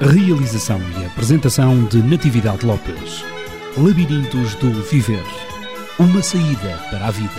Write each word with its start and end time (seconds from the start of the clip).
Realização 0.00 0.80
e 1.00 1.06
apresentação 1.06 1.84
de 1.84 2.02
Natividade 2.02 2.66
Lopes. 2.66 3.24
Labirintos 3.76 4.56
do 4.56 4.72
Viver. 4.82 5.22
Uma 5.98 6.20
saída 6.20 6.76
para 6.90 7.06
a 7.06 7.10
vida. 7.12 7.30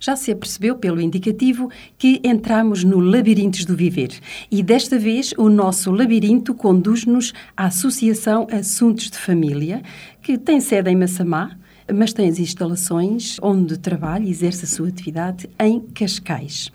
Já 0.00 0.16
se 0.16 0.32
apercebeu 0.32 0.76
pelo 0.76 1.00
indicativo 1.00 1.70
que 1.98 2.18
entramos 2.24 2.82
no 2.82 2.98
Labirintos 2.98 3.66
do 3.66 3.76
Viver 3.76 4.18
e 4.50 4.62
desta 4.62 4.98
vez 4.98 5.34
o 5.36 5.50
nosso 5.50 5.92
labirinto 5.92 6.54
conduz-nos 6.54 7.34
à 7.54 7.66
Associação 7.66 8.46
Assuntos 8.50 9.10
de 9.10 9.18
Família, 9.18 9.82
que 10.22 10.38
tem 10.38 10.60
sede 10.60 10.90
em 10.90 10.96
Massamá, 10.96 11.58
mas 11.92 12.14
tem 12.14 12.28
as 12.28 12.38
instalações 12.38 13.36
onde 13.42 13.78
trabalha 13.78 14.24
e 14.24 14.30
exerce 14.30 14.64
a 14.64 14.68
sua 14.68 14.88
atividade 14.88 15.48
em 15.60 15.80
Cascais. 15.80 16.72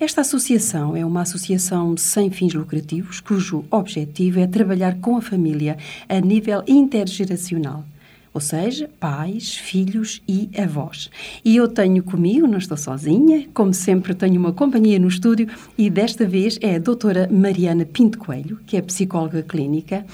Esta 0.00 0.22
associação 0.22 0.96
é 0.96 1.04
uma 1.04 1.20
associação 1.20 1.94
sem 1.94 2.30
fins 2.30 2.54
lucrativos, 2.54 3.20
cujo 3.20 3.66
objetivo 3.70 4.40
é 4.40 4.46
trabalhar 4.46 4.98
com 4.98 5.14
a 5.14 5.20
família 5.20 5.76
a 6.08 6.18
nível 6.18 6.64
intergeracional 6.66 7.84
ou 8.32 8.40
seja, 8.40 8.88
pais, 9.00 9.56
filhos 9.56 10.22
e 10.26 10.48
avós. 10.56 11.10
E 11.44 11.56
eu 11.56 11.66
tenho 11.66 12.02
comigo, 12.02 12.46
não 12.46 12.58
estou 12.58 12.76
sozinha, 12.76 13.48
como 13.52 13.74
sempre 13.74 14.14
tenho 14.14 14.38
uma 14.38 14.52
companhia 14.52 14.98
no 14.98 15.08
estúdio 15.08 15.48
e 15.76 15.90
desta 15.90 16.26
vez 16.26 16.58
é 16.60 16.76
a 16.76 16.78
doutora 16.78 17.28
Mariana 17.30 17.84
Pinto 17.84 18.18
Coelho, 18.18 18.60
que 18.66 18.76
é 18.76 18.82
psicóloga 18.82 19.42
clínica. 19.42 20.04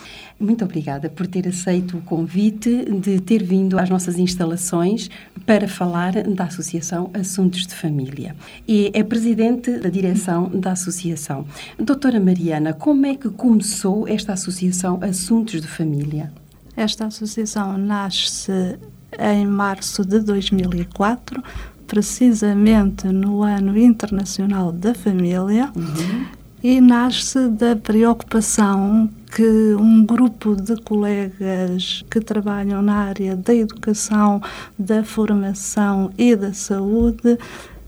Muito 0.41 0.64
obrigada 0.64 1.11
por 1.11 1.27
ter 1.27 1.47
aceito 1.47 1.98
o 1.98 2.03
convite 2.03 2.84
de 2.91 3.20
ter 3.20 3.42
vindo 3.42 3.78
às 3.78 3.91
nossas 3.91 4.19
instalações 4.19 5.11
para 5.45 5.69
falar 5.69 6.12
da 6.12 6.45
Associação 6.45 7.11
Assuntos 7.12 7.67
de 7.67 7.75
Família. 7.75 8.34
E 8.67 8.91
é 8.95 9.03
presidente 9.03 9.78
da 9.78 9.89
direção 9.89 10.48
da 10.48 10.73
associação. 10.73 11.47
Doutora 11.78 12.19
Mariana, 12.19 12.73
como 12.73 13.06
é 13.06 13.14
que 13.14 13.28
começou 13.28 14.08
esta 14.08 14.33
Associação 14.33 14.98
Assuntos 15.03 15.61
de 15.61 15.69
Família? 15.69 16.33
Esta 16.77 17.06
associação 17.06 17.78
nasce 17.78 18.78
em 19.19 19.46
março 19.46 20.05
de 20.05 20.20
2004, 20.20 21.42
precisamente 21.86 23.06
no 23.06 23.42
Ano 23.42 23.78
Internacional 23.78 24.72
da 24.72 24.92
Família, 24.92 25.72
uhum. 25.74 26.27
e 26.62 26.78
nasce 26.80 27.48
da 27.48 27.74
preocupação 27.74 29.08
que 29.34 29.74
um 29.74 30.05
grupo 30.05 30.55
de 30.55 30.77
colegas 30.83 32.05
que 32.10 32.20
trabalham 32.20 32.83
na 32.83 32.96
área 32.96 33.34
da 33.34 33.55
educação, 33.55 34.42
da 34.78 35.02
formação 35.02 36.11
e 36.18 36.36
da 36.36 36.52
saúde 36.52 37.38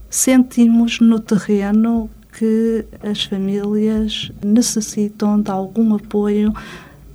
sentimos 0.09 0.99
no 1.01 1.21
terreno 1.21 2.09
que 2.39 2.87
as 3.03 3.25
famílias 3.25 4.31
necessitam 4.43 5.41
de 5.41 5.51
algum 5.51 5.95
apoio 5.95 6.55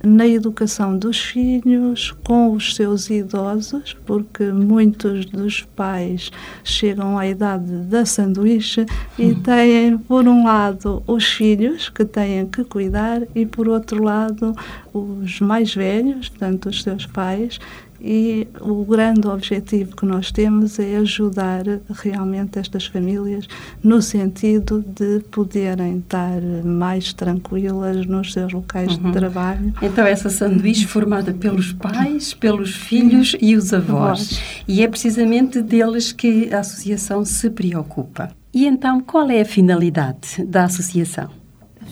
na 0.04 0.26
educação 0.26 0.96
dos 0.98 1.18
filhos 1.18 2.14
com 2.24 2.52
os 2.52 2.74
seus 2.74 3.08
idosos, 3.08 3.96
porque 4.04 4.44
muitos 4.44 5.26
dos 5.26 5.62
pais 5.62 6.30
chegam 6.62 7.18
à 7.18 7.26
idade 7.26 7.70
da 7.84 8.04
sanduíche 8.04 8.84
e 9.18 9.32
hum. 9.32 9.42
têm, 9.42 9.98
por 9.98 10.28
um 10.28 10.44
lado, 10.44 11.02
os 11.06 11.24
filhos 11.24 11.88
que 11.88 12.04
têm 12.04 12.46
que 12.46 12.64
cuidar 12.64 13.22
e, 13.34 13.46
por 13.46 13.68
outro 13.68 14.02
lado, 14.02 14.54
os 14.92 15.40
mais 15.40 15.74
velhos, 15.74 16.28
portanto, 16.28 16.68
os 16.68 16.82
seus 16.82 17.06
pais, 17.06 17.58
e 18.04 18.46
o 18.60 18.84
grande 18.84 19.26
objetivo 19.26 19.96
que 19.96 20.04
nós 20.04 20.30
temos 20.30 20.78
é 20.78 20.96
ajudar 20.96 21.64
realmente 21.88 22.58
estas 22.58 22.84
famílias 22.84 23.48
no 23.82 24.02
sentido 24.02 24.84
de 24.86 25.20
poderem 25.30 25.98
estar 25.98 26.42
mais 26.62 27.14
tranquilas 27.14 28.04
nos 28.04 28.34
seus 28.34 28.52
locais 28.52 28.98
uhum. 28.98 29.04
de 29.04 29.12
trabalho. 29.12 29.72
Então, 29.80 30.04
essa 30.04 30.28
sanduíche 30.28 30.86
formada 30.86 31.32
pelos 31.32 31.72
pais, 31.72 32.34
pelos 32.34 32.74
filhos 32.74 33.34
e 33.40 33.56
os 33.56 33.72
avós. 33.72 34.38
E 34.68 34.82
é 34.82 34.88
precisamente 34.88 35.62
deles 35.62 36.12
que 36.12 36.52
a 36.52 36.60
associação 36.60 37.24
se 37.24 37.48
preocupa. 37.48 38.30
E 38.52 38.66
então, 38.66 39.00
qual 39.00 39.30
é 39.30 39.40
a 39.40 39.46
finalidade 39.46 40.44
da 40.44 40.64
associação? 40.64 41.43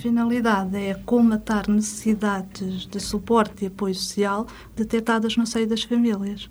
Finalidade 0.02 0.76
é 0.76 0.94
comatar 0.94 1.70
necessidades 1.70 2.86
de 2.86 2.98
suporte 2.98 3.64
e 3.64 3.68
apoio 3.68 3.94
social 3.94 4.48
detectadas 4.74 5.36
no 5.36 5.46
seio 5.46 5.68
das 5.68 5.84
famílias, 5.84 6.50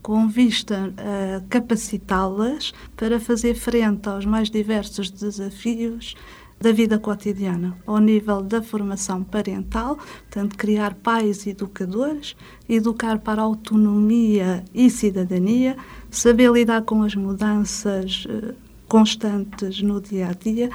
com 0.00 0.28
vista 0.28 0.94
a 0.96 1.40
capacitá-las 1.48 2.72
para 2.96 3.18
fazer 3.18 3.56
frente 3.56 4.08
aos 4.08 4.24
mais 4.24 4.48
diversos 4.48 5.10
desafios 5.10 6.14
da 6.60 6.70
vida 6.70 6.96
cotidiana, 6.96 7.76
ao 7.84 7.98
nível 7.98 8.40
da 8.40 8.62
formação 8.62 9.24
parental, 9.24 9.96
portanto, 9.96 10.56
criar 10.56 10.94
pais 10.94 11.48
educadores, 11.48 12.36
educar 12.68 13.18
para 13.18 13.42
autonomia 13.42 14.64
e 14.72 14.88
cidadania, 14.88 15.76
saber 16.12 16.48
lidar 16.52 16.82
com 16.82 17.02
as 17.02 17.16
mudanças 17.16 18.24
eh, 18.30 18.54
constantes 18.86 19.82
no 19.82 20.00
dia 20.00 20.28
a 20.28 20.32
dia, 20.32 20.70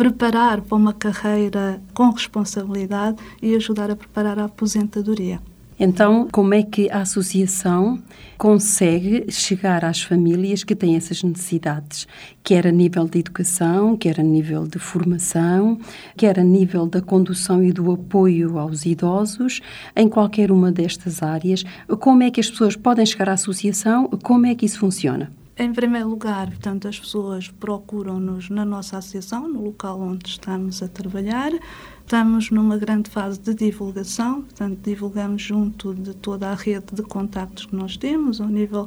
preparar 0.00 0.62
para 0.62 0.78
uma 0.78 0.94
carreira 0.94 1.78
com 1.92 2.08
responsabilidade 2.08 3.18
e 3.42 3.54
ajudar 3.54 3.90
a 3.90 3.96
preparar 3.96 4.38
a 4.38 4.46
aposentadoria. 4.46 5.38
Então, 5.78 6.26
como 6.32 6.54
é 6.54 6.62
que 6.62 6.90
a 6.90 7.02
associação 7.02 8.02
consegue 8.38 9.30
chegar 9.30 9.84
às 9.84 10.00
famílias 10.00 10.64
que 10.64 10.74
têm 10.74 10.96
essas 10.96 11.22
necessidades, 11.22 12.08
quer 12.42 12.66
a 12.66 12.72
nível 12.72 13.06
de 13.06 13.18
educação, 13.18 13.94
quer 13.94 14.18
a 14.18 14.22
nível 14.22 14.66
de 14.66 14.78
formação, 14.78 15.78
quer 16.16 16.38
a 16.40 16.44
nível 16.44 16.86
da 16.86 17.02
condução 17.02 17.62
e 17.62 17.70
do 17.70 17.92
apoio 17.92 18.58
aos 18.58 18.86
idosos, 18.86 19.60
em 19.94 20.08
qualquer 20.08 20.50
uma 20.50 20.72
destas 20.72 21.22
áreas? 21.22 21.62
Como 21.98 22.22
é 22.22 22.30
que 22.30 22.40
as 22.40 22.48
pessoas 22.48 22.74
podem 22.74 23.04
chegar 23.04 23.28
à 23.28 23.34
associação? 23.34 24.08
Como 24.22 24.46
é 24.46 24.54
que 24.54 24.64
isso 24.64 24.78
funciona? 24.78 25.30
Em 25.60 25.74
primeiro 25.74 26.08
lugar, 26.08 26.46
portanto, 26.46 26.88
as 26.88 26.98
pessoas 26.98 27.48
procuram-nos 27.48 28.48
na 28.48 28.64
nossa 28.64 28.96
associação, 28.96 29.46
no 29.46 29.62
local 29.62 30.00
onde 30.00 30.26
estamos 30.26 30.82
a 30.82 30.88
trabalhar. 30.88 31.52
Estamos 32.00 32.50
numa 32.50 32.78
grande 32.78 33.10
fase 33.10 33.38
de 33.38 33.52
divulgação, 33.52 34.40
portanto, 34.40 34.78
divulgamos 34.82 35.42
junto 35.42 35.92
de 35.92 36.14
toda 36.14 36.48
a 36.48 36.54
rede 36.54 36.94
de 36.94 37.02
contactos 37.02 37.66
que 37.66 37.76
nós 37.76 37.98
temos, 37.98 38.40
ao 38.40 38.48
nível 38.48 38.86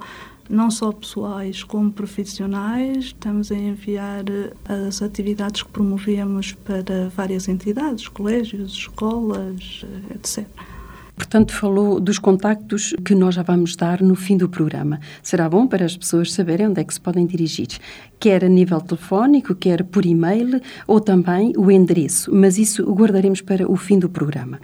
não 0.49 0.71
só 0.71 0.91
pessoais 0.91 1.63
como 1.63 1.91
profissionais. 1.91 3.05
Estamos 3.05 3.51
a 3.51 3.55
enviar 3.55 4.23
eh, 4.27 4.87
as 4.87 4.99
atividades 5.03 5.61
que 5.61 5.69
promovemos 5.69 6.53
para 6.53 7.07
várias 7.15 7.47
entidades, 7.47 8.07
colégios, 8.07 8.73
escolas, 8.73 9.85
eh, 10.09 10.15
etc. 10.15 10.47
Portanto, 11.15 11.53
falou 11.53 11.99
dos 11.99 12.17
contactos 12.17 12.95
que 13.05 13.13
nós 13.13 13.35
já 13.35 13.43
vamos 13.43 13.75
dar 13.75 14.01
no 14.01 14.15
fim 14.15 14.35
do 14.35 14.49
programa. 14.49 14.99
Será 15.21 15.47
bom 15.47 15.67
para 15.67 15.85
as 15.85 15.95
pessoas 15.95 16.33
saberem 16.33 16.67
onde 16.67 16.81
é 16.81 16.83
que 16.83 16.93
se 16.93 16.99
podem 16.99 17.25
dirigir, 17.25 17.67
quer 18.19 18.43
a 18.43 18.47
nível 18.47 18.79
telefónico, 18.79 19.53
quer 19.53 19.83
por 19.83 20.05
e-mail 20.05 20.61
ou 20.87 20.99
também 20.99 21.53
o 21.57 21.69
endereço, 21.69 22.33
mas 22.33 22.57
isso 22.57 22.83
guardaremos 22.91 23.41
para 23.41 23.69
o 23.69 23.75
fim 23.75 23.99
do 23.99 24.09
programa. 24.09 24.59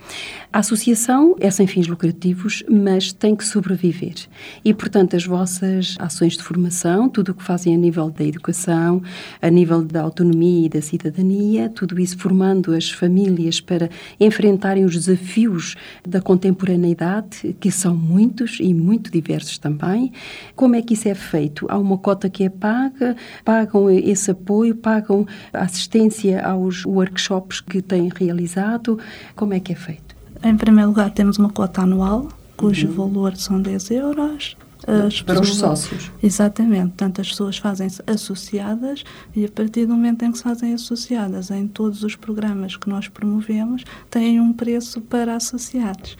A 0.52 0.60
associação 0.60 1.36
é 1.40 1.52
sem 1.52 1.68
fins 1.68 1.86
lucrativos, 1.86 2.64
mas 2.70 3.12
tem 3.12 3.36
que 3.36 3.46
sobreviver. 3.46 4.16
E, 4.64 4.74
portanto, 4.74 5.16
as 5.16 5.26
vossas 5.26 5.96
ações 6.00 6.38
de 6.38 6.44
formação, 6.44 7.10
tudo 7.10 7.34
o 7.34 7.36
que 7.36 7.44
fazem 7.44 7.76
a 7.76 7.78
nível 7.78 8.10
da 8.10 8.24
educação, 8.24 9.04
a 9.42 9.50
nível 9.50 9.84
da 9.84 10.02
autonomia 10.02 10.66
e 10.66 10.70
da 10.70 10.82
cidadania, 10.82 11.70
tudo 11.70 12.00
isso 12.00 12.18
formando 12.18 12.74
as 12.74 12.90
famílias 12.90 13.60
para 13.60 13.90
enfrentarem 14.20 14.86
os 14.86 14.96
desafios 14.96 15.76
da 16.08 16.22
contemporaneidade, 16.40 17.56
que 17.60 17.70
são 17.70 17.94
muitos 17.94 18.58
e 18.62 18.74
muito 18.74 19.12
diversos 19.12 19.58
também. 19.58 20.14
Como 20.56 20.76
é 20.76 20.82
que 20.82 20.94
isso 20.94 21.10
é 21.10 21.14
feito? 21.14 21.66
Há 21.70 21.78
uma 21.78 21.98
cota 21.98 22.30
que 22.30 22.46
é 22.46 22.50
paga, 22.50 23.16
pagam 23.44 23.90
esse 23.90 24.32
apoio, 24.32 24.76
pagam 24.76 25.28
assistência 25.52 26.42
aos 26.42 26.86
workshops 26.86 27.60
que 27.60 27.82
têm 27.82 28.10
realizado. 28.16 28.98
Como 29.36 29.54
é 29.54 29.60
que 29.60 29.74
é 29.74 29.76
feito? 29.76 30.16
Em 30.42 30.56
primeiro 30.56 30.90
lugar, 30.90 31.12
temos 31.12 31.38
uma 31.38 31.50
cota 31.50 31.82
anual, 31.82 32.30
cujo 32.56 32.88
uhum. 32.88 32.94
valor 32.94 33.36
são 33.36 33.62
10 33.62 33.92
euros. 33.92 34.56
As 34.88 35.22
para 35.22 35.40
pessoas, 35.40 35.50
os 35.50 35.58
sócios. 35.58 36.12
Exatamente. 36.22 36.88
Portanto, 36.90 37.22
as 37.22 37.30
pessoas 37.30 37.58
fazem-se 37.58 38.02
associadas 38.08 39.04
e 39.36 39.46
a 39.46 39.50
partir 39.50 39.86
do 39.86 39.94
momento 39.94 40.24
em 40.24 40.32
que 40.32 40.38
se 40.38 40.44
fazem 40.44 40.74
associadas 40.74 41.52
em 41.52 41.68
todos 41.68 42.04
os 42.04 42.16
programas 42.16 42.76
que 42.76 42.90
nós 42.90 43.08
promovemos, 43.08 43.84
têm 44.10 44.40
um 44.40 44.54
preço 44.54 45.02
para 45.02 45.36
associados. 45.36 46.18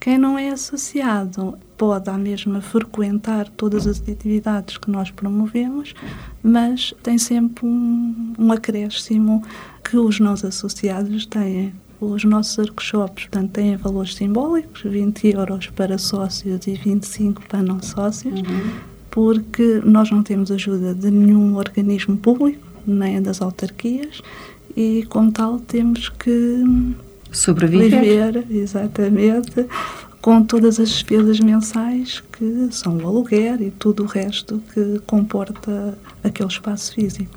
Quem 0.00 0.18
não 0.18 0.38
é 0.38 0.50
associado 0.50 1.58
pode 1.76 2.08
à 2.08 2.16
mesma 2.16 2.60
frequentar 2.60 3.48
todas 3.48 3.86
as 3.86 4.00
atividades 4.00 4.78
que 4.78 4.90
nós 4.90 5.10
promovemos, 5.10 5.94
mas 6.42 6.94
tem 7.02 7.18
sempre 7.18 7.66
um, 7.66 8.34
um 8.38 8.52
acréscimo 8.52 9.42
que 9.82 9.96
os 9.96 10.20
não 10.20 10.34
associados 10.34 11.26
têm. 11.26 11.74
Os 12.00 12.24
nossos 12.24 12.58
workshops, 12.58 13.24
portanto, 13.24 13.52
têm 13.52 13.76
valores 13.76 14.14
simbólicos, 14.14 14.82
20 14.82 15.28
euros 15.28 15.66
para 15.68 15.96
sócios 15.96 16.66
e 16.66 16.74
25 16.74 17.42
para 17.48 17.62
não 17.62 17.80
sócios, 17.82 18.40
uhum. 18.40 18.70
porque 19.10 19.80
nós 19.84 20.10
não 20.10 20.22
temos 20.22 20.50
ajuda 20.50 20.94
de 20.94 21.10
nenhum 21.10 21.56
organismo 21.56 22.16
público, 22.16 22.66
nem 22.86 23.20
das 23.22 23.40
autarquias, 23.40 24.20
e 24.76 25.04
como 25.08 25.32
tal 25.32 25.58
temos 25.58 26.10
que 26.10 26.62
sobreviver. 27.32 28.02
Viver, 28.02 28.46
exatamente, 28.50 29.66
com 30.20 30.42
todas 30.42 30.80
as 30.80 30.88
despesas 30.88 31.38
mensais 31.38 32.20
que 32.32 32.68
são 32.72 32.96
o 32.98 33.06
aluguer 33.06 33.62
e 33.62 33.70
tudo 33.70 34.02
o 34.02 34.06
resto 34.06 34.60
que 34.74 34.98
comporta 35.06 35.96
aquele 36.26 36.48
espaço 36.48 36.94
físico. 36.94 37.30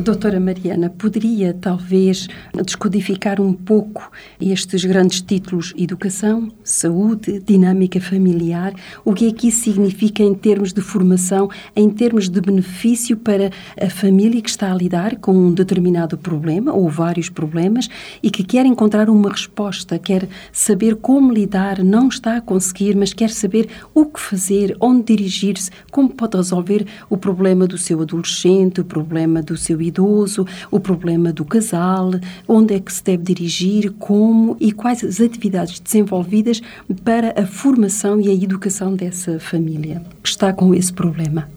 Doutora 0.00 0.40
Mariana, 0.40 0.88
poderia 0.88 1.52
talvez 1.52 2.26
descodificar 2.64 3.40
um 3.40 3.52
pouco 3.52 4.10
estes 4.40 4.84
grandes 4.84 5.20
títulos 5.20 5.74
educação, 5.76 6.50
saúde, 6.64 7.40
dinâmica 7.40 8.00
familiar, 8.00 8.72
o 9.04 9.12
que 9.12 9.28
é 9.28 9.32
que 9.32 9.48
isso 9.48 9.64
significa 9.64 10.22
em 10.22 10.34
termos 10.34 10.72
de 10.72 10.80
formação, 10.80 11.50
em 11.76 11.90
termos 11.90 12.28
de 12.28 12.40
benefício 12.40 13.16
para 13.16 13.50
a 13.78 13.90
família 13.90 14.40
que 14.40 14.48
está 14.48 14.72
a 14.72 14.74
lidar 14.74 15.16
com 15.16 15.32
um 15.32 15.52
determinado 15.52 16.16
problema 16.16 16.72
ou 16.72 16.88
vários 16.88 17.28
problemas 17.28 17.88
e 18.22 18.30
que 18.30 18.42
quer 18.42 18.64
encontrar 18.64 19.10
uma 19.10 19.30
resposta, 19.30 19.98
quer 19.98 20.26
saber 20.50 20.96
como 20.96 21.32
lidar, 21.32 21.82
não 21.84 22.08
está 22.08 22.38
a 22.38 22.40
conseguir, 22.40 22.96
mas 22.96 23.12
quer 23.12 23.30
saber 23.30 23.68
o 23.94 24.06
que 24.06 24.20
fazer, 24.20 24.74
onde 24.80 25.14
dirigir-se, 25.14 25.70
como 25.90 26.08
pode 26.08 26.36
resolver 26.36 26.86
o 27.10 27.16
problema 27.16 27.66
do 27.66 27.76
seu 27.76 28.00
adolescente, 28.12 28.80
o 28.80 28.84
problema 28.84 29.42
do 29.42 29.56
seu 29.56 29.80
idoso, 29.80 30.46
o 30.70 30.78
problema 30.78 31.32
do 31.32 31.44
casal, 31.44 32.10
onde 32.46 32.74
é 32.74 32.80
que 32.80 32.92
se 32.92 33.02
deve 33.02 33.22
dirigir, 33.22 33.92
como 33.98 34.56
e 34.60 34.72
quais 34.72 35.02
as 35.02 35.20
atividades 35.20 35.80
desenvolvidas 35.80 36.60
para 37.04 37.40
a 37.40 37.46
formação 37.46 38.20
e 38.20 38.28
a 38.28 38.34
educação 38.34 38.94
dessa 38.94 39.40
família 39.40 40.02
que 40.22 40.28
está 40.28 40.52
com 40.52 40.74
esse 40.74 40.92
problema. 40.92 41.48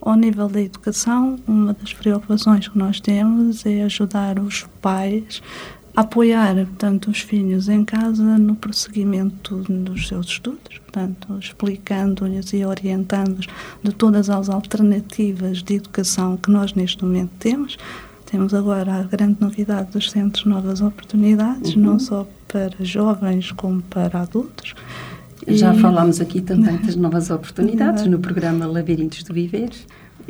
Ao 0.00 0.14
nível 0.16 0.48
da 0.48 0.60
educação, 0.60 1.38
uma 1.46 1.72
das 1.72 1.94
preocupações 1.94 2.68
que 2.68 2.78
nós 2.78 3.00
temos 3.00 3.64
é 3.64 3.82
ajudar 3.82 4.38
os 4.38 4.66
pais 4.82 5.42
apoiar, 5.94 6.54
portanto, 6.54 7.10
os 7.10 7.20
filhos 7.20 7.68
em 7.68 7.84
casa 7.84 8.38
no 8.38 8.54
prosseguimento 8.54 9.56
dos 9.56 10.08
seus 10.08 10.26
estudos, 10.26 10.78
portanto, 10.78 11.38
explicando-lhes 11.38 12.52
e 12.52 12.64
orientando-os 12.64 13.46
de 13.82 13.92
todas 13.92 14.28
as 14.28 14.48
alternativas 14.48 15.62
de 15.62 15.74
educação 15.74 16.36
que 16.36 16.50
nós 16.50 16.74
neste 16.74 17.04
momento 17.04 17.30
temos. 17.38 17.76
Temos 18.26 18.52
agora 18.52 18.94
a 18.94 19.02
grande 19.04 19.36
novidade 19.40 19.92
dos 19.92 20.10
centros 20.10 20.44
Novas 20.44 20.80
Oportunidades, 20.80 21.76
uhum. 21.76 21.82
não 21.82 21.98
só 21.98 22.26
para 22.48 22.72
jovens 22.80 23.52
como 23.52 23.80
para 23.82 24.22
adultos. 24.22 24.74
Já 25.46 25.74
e... 25.74 25.78
falámos 25.80 26.20
aqui 26.20 26.40
também 26.40 26.76
das 26.82 26.96
novas 26.96 27.30
oportunidades 27.30 28.06
no 28.06 28.18
programa 28.18 28.66
Labirintos 28.66 29.22
do 29.22 29.32
Viver 29.32 29.70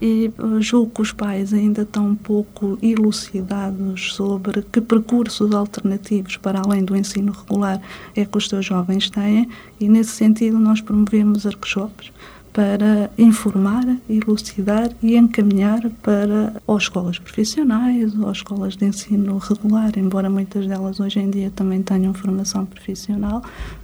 e 0.01 0.27
eh, 0.27 0.61
julgo 0.61 0.91
que 0.91 1.03
os 1.03 1.13
pais 1.13 1.53
ainda 1.53 1.83
estão 1.83 2.09
um 2.09 2.15
pouco 2.15 2.79
elucidados 2.83 4.15
sobre 4.15 4.63
que 4.63 4.81
percursos 4.81 5.53
alternativos 5.53 6.37
para 6.37 6.61
além 6.61 6.85
do 6.85 6.97
ensino 6.97 7.33
regular 7.33 7.81
é 8.15 8.25
que 8.25 8.37
os 8.37 8.49
seus 8.49 8.65
jovens 8.65 9.11
têm. 9.11 9.49
E 9.81 9.89
nesse 9.89 10.13
sentido 10.13 10.59
nós 10.59 10.81
promovemos 10.81 11.45
workshops 11.45 12.13
para 12.53 13.11
informar, 13.19 13.85
elucidar 14.09 14.89
e 15.03 15.17
encaminhar 15.17 15.91
para 16.03 16.55
ou 16.65 16.79
escolas 16.79 17.19
profissionais 17.19 18.17
ou 18.17 18.31
escolas 18.31 18.77
de 18.77 18.87
ensino 18.87 19.39
regular, 19.39 19.91
embora 19.97 20.31
muitas 20.31 20.65
delas 20.65 21.01
hoje 21.01 21.19
em 21.19 21.29
dia 21.29 21.51
também 21.51 21.83
tenham 21.83 22.15
formação 22.15 22.65
profissional, 22.65 23.43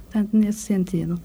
portanto, 0.09 0.29
nesse 0.31 0.59
sentido 0.59 1.19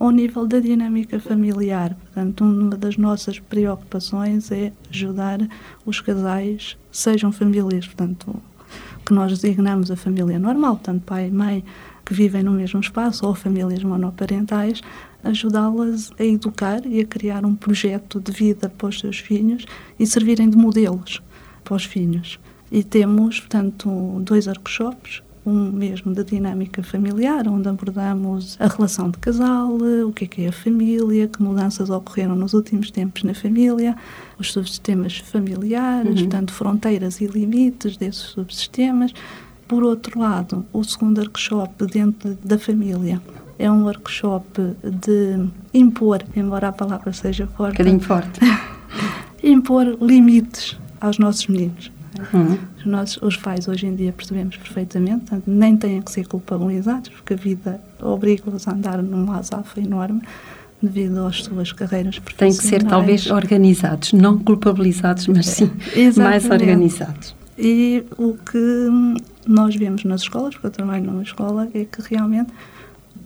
ao 0.00 0.10
nível 0.10 0.46
da 0.46 0.58
dinâmica 0.58 1.20
familiar. 1.20 1.94
Portanto, 1.94 2.42
uma 2.42 2.74
das 2.74 2.96
nossas 2.96 3.38
preocupações 3.38 4.50
é 4.50 4.72
ajudar 4.88 5.46
os 5.84 6.00
casais, 6.00 6.78
sejam 6.90 7.30
famílias, 7.30 7.86
portanto, 7.86 8.34
que 9.04 9.12
nós 9.12 9.38
designamos 9.38 9.90
a 9.90 9.96
família 9.96 10.38
normal, 10.38 10.76
portanto, 10.76 11.02
pai 11.02 11.28
e 11.28 11.30
mãe 11.30 11.62
que 12.02 12.14
vivem 12.14 12.42
no 12.42 12.52
mesmo 12.52 12.80
espaço 12.80 13.26
ou 13.26 13.34
famílias 13.34 13.84
monoparentais, 13.84 14.80
ajudá-las 15.22 16.10
a 16.18 16.24
educar 16.24 16.80
e 16.86 17.00
a 17.00 17.04
criar 17.04 17.44
um 17.44 17.54
projeto 17.54 18.18
de 18.18 18.32
vida 18.32 18.70
para 18.70 18.88
os 18.88 18.98
seus 18.98 19.18
filhos 19.18 19.66
e 19.98 20.06
servirem 20.06 20.48
de 20.48 20.56
modelos 20.56 21.22
para 21.62 21.74
os 21.74 21.84
filhos. 21.84 22.40
E 22.72 22.82
temos, 22.82 23.38
portanto, 23.38 24.20
dois 24.22 24.46
workshops 24.46 25.22
um 25.50 25.72
mesmo 25.72 26.14
da 26.14 26.22
dinâmica 26.22 26.82
familiar, 26.82 27.48
onde 27.48 27.68
abordamos 27.68 28.56
a 28.60 28.68
relação 28.68 29.10
de 29.10 29.18
casal, 29.18 29.76
o 30.06 30.12
que 30.12 30.24
é 30.24 30.28
que 30.28 30.42
é 30.44 30.48
a 30.48 30.52
família, 30.52 31.26
que 31.26 31.42
mudanças 31.42 31.90
ocorreram 31.90 32.36
nos 32.36 32.54
últimos 32.54 32.90
tempos 32.90 33.24
na 33.24 33.34
família, 33.34 33.96
os 34.38 34.52
subsistemas 34.52 35.18
familiares, 35.18 36.10
uhum. 36.10 36.28
portanto, 36.28 36.52
fronteiras 36.52 37.20
e 37.20 37.26
limites 37.26 37.96
desses 37.96 38.22
subsistemas. 38.22 39.12
Por 39.66 39.82
outro 39.82 40.18
lado, 40.18 40.64
o 40.72 40.82
segundo 40.84 41.18
workshop 41.18 41.86
dentro 41.86 42.36
da 42.44 42.58
família 42.58 43.20
é 43.58 43.70
um 43.70 43.84
workshop 43.84 44.44
de 44.82 45.46
impor, 45.74 46.24
embora 46.34 46.68
a 46.68 46.72
palavra 46.72 47.12
seja 47.12 47.46
forte. 47.46 47.74
Um 47.74 47.84
bocadinho 47.84 48.00
forte. 48.00 48.40
impor 49.42 49.98
limites 50.00 50.78
aos 51.00 51.18
nossos 51.18 51.46
meninos. 51.46 51.90
Uhum. 52.32 52.58
Os, 53.22 53.36
pais 53.36 53.68
hoje 53.68 53.86
em 53.86 53.94
dia 53.94 54.12
percebemos 54.12 54.56
perfeitamente, 54.56 55.20
portanto, 55.20 55.44
nem 55.46 55.76
têm 55.76 56.02
que 56.02 56.10
ser 56.10 56.26
culpabilizados, 56.26 57.08
porque 57.08 57.34
a 57.34 57.36
vida 57.36 57.80
obriga-os 58.00 58.66
a 58.66 58.72
andar 58.72 59.02
numa 59.02 59.38
azafa 59.38 59.80
enorme 59.80 60.22
devido 60.82 61.24
às 61.26 61.44
suas 61.44 61.72
carreiras 61.72 62.18
profissionais. 62.18 62.56
Têm 62.56 62.62
que 62.62 62.68
ser 62.68 62.82
talvez 62.88 63.30
organizados, 63.30 64.12
não 64.12 64.38
culpabilizados, 64.38 65.26
mas 65.28 65.46
sim 65.46 65.70
mais 66.16 66.44
organizados. 66.50 67.34
E 67.58 68.04
o 68.16 68.34
que 68.34 68.88
nós 69.46 69.76
vemos 69.76 70.04
nas 70.04 70.22
escolas, 70.22 70.54
porque 70.54 70.68
eu 70.68 70.70
trabalho 70.70 71.04
numa 71.04 71.22
escola, 71.22 71.68
é 71.74 71.84
que 71.84 72.00
realmente 72.02 72.50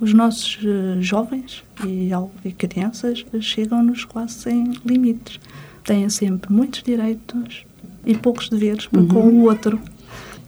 os 0.00 0.12
nossos 0.12 0.58
eh, 0.64 1.00
jovens 1.00 1.62
e, 1.86 2.10
e 2.44 2.52
crianças 2.52 3.24
chegam-nos 3.40 4.04
quase 4.04 4.34
sem 4.34 4.72
limites. 4.84 5.38
Têm 5.84 6.08
sempre 6.08 6.52
muitos 6.52 6.82
direitos, 6.82 7.64
e 8.06 8.14
poucos 8.16 8.48
deveres 8.48 8.86
para 8.86 9.00
uhum. 9.00 9.08
com 9.08 9.20
o 9.28 9.42
outro. 9.44 9.80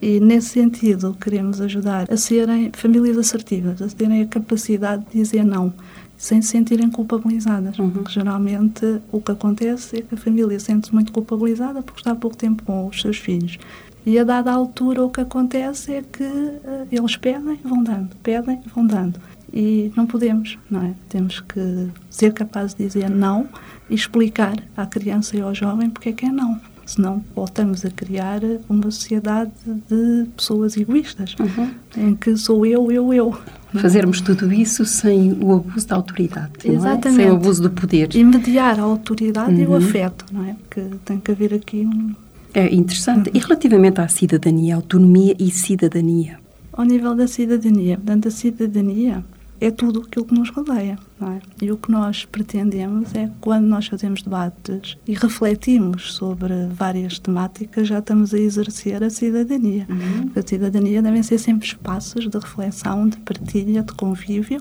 E 0.00 0.20
nesse 0.20 0.50
sentido, 0.50 1.16
queremos 1.20 1.60
ajudar 1.60 2.06
a 2.10 2.16
serem 2.16 2.70
famílias 2.72 3.16
assertivas, 3.16 3.80
a 3.80 3.88
terem 3.88 4.22
a 4.22 4.26
capacidade 4.26 5.04
de 5.06 5.18
dizer 5.18 5.44
não, 5.44 5.72
sem 6.16 6.42
se 6.42 6.48
sentirem 6.48 6.90
culpabilizadas. 6.90 7.78
Uhum. 7.78 7.90
Porque 7.90 8.12
geralmente 8.12 9.00
o 9.10 9.20
que 9.20 9.32
acontece 9.32 9.98
é 9.98 10.02
que 10.02 10.14
a 10.14 10.18
família 10.18 10.58
sente-se 10.60 10.94
muito 10.94 11.12
culpabilizada 11.12 11.82
porque 11.82 12.00
está 12.00 12.12
há 12.12 12.16
pouco 12.16 12.36
tempo 12.36 12.62
com 12.62 12.86
os 12.86 13.00
seus 13.00 13.16
filhos. 13.16 13.58
E 14.04 14.18
a 14.18 14.24
dada 14.24 14.52
altura 14.52 15.02
o 15.02 15.10
que 15.10 15.20
acontece 15.20 15.94
é 15.94 16.02
que 16.02 16.22
uh, 16.22 16.86
eles 16.92 17.16
pedem 17.16 17.58
e 17.64 17.68
vão 17.68 17.82
dando, 17.82 18.14
pedem 18.22 18.60
e 18.64 18.68
vão 18.68 18.86
dando. 18.86 19.18
E 19.52 19.90
não 19.96 20.06
podemos, 20.06 20.58
não 20.70 20.82
é? 20.82 20.94
Temos 21.08 21.40
que 21.40 21.88
ser 22.10 22.32
capazes 22.32 22.74
de 22.74 22.84
dizer 22.84 23.10
não 23.10 23.48
e 23.88 23.94
explicar 23.94 24.56
à 24.76 24.86
criança 24.86 25.36
e 25.36 25.40
ao 25.40 25.54
jovem 25.54 25.90
porque 25.90 26.10
é 26.10 26.12
que 26.12 26.26
é 26.26 26.30
não 26.30 26.60
senão 26.86 27.22
voltamos 27.34 27.84
a 27.84 27.90
criar 27.90 28.40
uma 28.68 28.90
sociedade 28.90 29.50
de 29.66 30.26
pessoas 30.36 30.76
egoístas, 30.76 31.34
uhum. 31.38 31.70
em 31.96 32.14
que 32.14 32.36
sou 32.36 32.64
eu, 32.64 32.90
eu, 32.90 33.12
eu. 33.12 33.36
Fazermos 33.74 34.20
tudo 34.20 34.50
isso 34.52 34.86
sem 34.86 35.32
o 35.32 35.52
abuso 35.52 35.86
da 35.86 35.96
autoridade, 35.96 36.52
Exatamente. 36.64 37.08
É? 37.20 37.24
sem 37.24 37.30
o 37.30 37.34
abuso 37.34 37.62
do 37.62 37.70
poder. 37.70 38.14
E 38.14 38.24
mediar 38.24 38.78
a 38.78 38.84
autoridade 38.84 39.52
uhum. 39.52 39.60
e 39.60 39.66
o 39.66 39.70
uhum. 39.70 39.76
afeto, 39.76 40.24
não 40.32 40.44
é? 40.44 40.54
Porque 40.54 40.82
tem 41.04 41.18
que 41.18 41.30
haver 41.32 41.52
aqui 41.52 41.84
um... 41.84 42.14
É 42.54 42.74
interessante. 42.74 43.28
Uhum. 43.28 43.36
E 43.36 43.38
relativamente 43.38 44.00
à 44.00 44.08
cidadania, 44.08 44.76
autonomia 44.76 45.36
e 45.38 45.50
cidadania? 45.50 46.38
Ao 46.72 46.84
nível 46.84 47.14
da 47.14 47.26
cidadania, 47.26 47.96
portanto, 47.96 48.28
a 48.28 48.30
cidadania 48.30 49.24
é 49.60 49.70
tudo 49.70 50.00
aquilo 50.00 50.24
que 50.24 50.34
nos 50.34 50.50
rodeia. 50.50 50.98
É? 51.20 51.64
E 51.64 51.72
o 51.72 51.76
que 51.76 51.90
nós 51.90 52.24
pretendemos 52.24 53.14
é 53.14 53.30
quando 53.40 53.64
nós 53.64 53.86
fazemos 53.86 54.22
debates 54.22 54.96
e 55.06 55.14
refletimos 55.14 56.14
sobre 56.14 56.52
várias 56.70 57.18
temáticas, 57.18 57.88
já 57.88 57.98
estamos 57.98 58.34
a 58.34 58.38
exercer 58.38 59.02
a 59.02 59.10
cidadania. 59.10 59.86
Uhum. 59.88 60.30
A 60.36 60.46
cidadania 60.46 61.00
devem 61.00 61.22
ser 61.22 61.38
sempre 61.38 61.66
espaços 61.66 62.28
de 62.28 62.38
reflexão, 62.38 63.08
de 63.08 63.16
partilha, 63.18 63.82
de 63.82 63.92
convívio, 63.94 64.60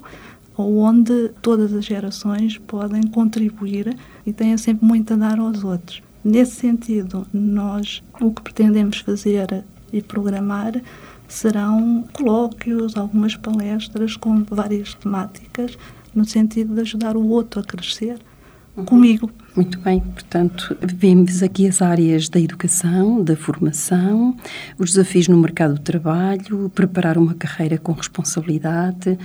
onde 0.58 1.30
todas 1.42 1.74
as 1.74 1.84
gerações 1.84 2.58
podem 2.58 3.04
contribuir 3.04 3.98
e 4.26 4.32
têm 4.32 4.58
sempre 4.58 4.86
muito 4.86 5.14
a 5.14 5.18
dar 5.18 5.40
aos 5.40 5.64
outros. 5.64 6.02
Nesse 6.24 6.56
sentido, 6.56 7.28
nós 7.34 8.02
o 8.20 8.32
que 8.32 8.42
pretendemos 8.42 9.00
fazer 9.00 9.64
e 9.92 10.02
programar 10.02 10.82
serão 11.28 12.06
colóquios, 12.14 12.96
algumas 12.96 13.36
palestras 13.36 14.16
com 14.16 14.44
várias 14.44 14.94
temáticas, 14.94 15.78
no 16.14 16.26
sentido 16.26 16.74
de 16.74 16.82
ajudar 16.82 17.18
o 17.18 17.28
outro 17.28 17.60
a 17.60 17.64
crescer 17.64 18.18
uhum. 18.76 18.86
comigo. 18.86 19.30
Muito 19.56 19.80
bem, 19.80 20.02
portanto, 20.02 20.76
vemos 20.82 21.42
aqui 21.42 21.66
as 21.66 21.82
áreas 21.82 22.28
da 22.28 22.40
educação, 22.40 23.24
da 23.24 23.36
formação, 23.36 24.36
os 24.78 24.92
desafios 24.92 25.30
no 25.30 25.38
mercado 25.38 25.76
do 25.76 25.80
trabalho, 25.80 26.70
preparar 26.76 27.18
uma 27.18 27.34
carreira 27.34 27.78
com 27.78 27.94
responsabilidade 27.94 29.18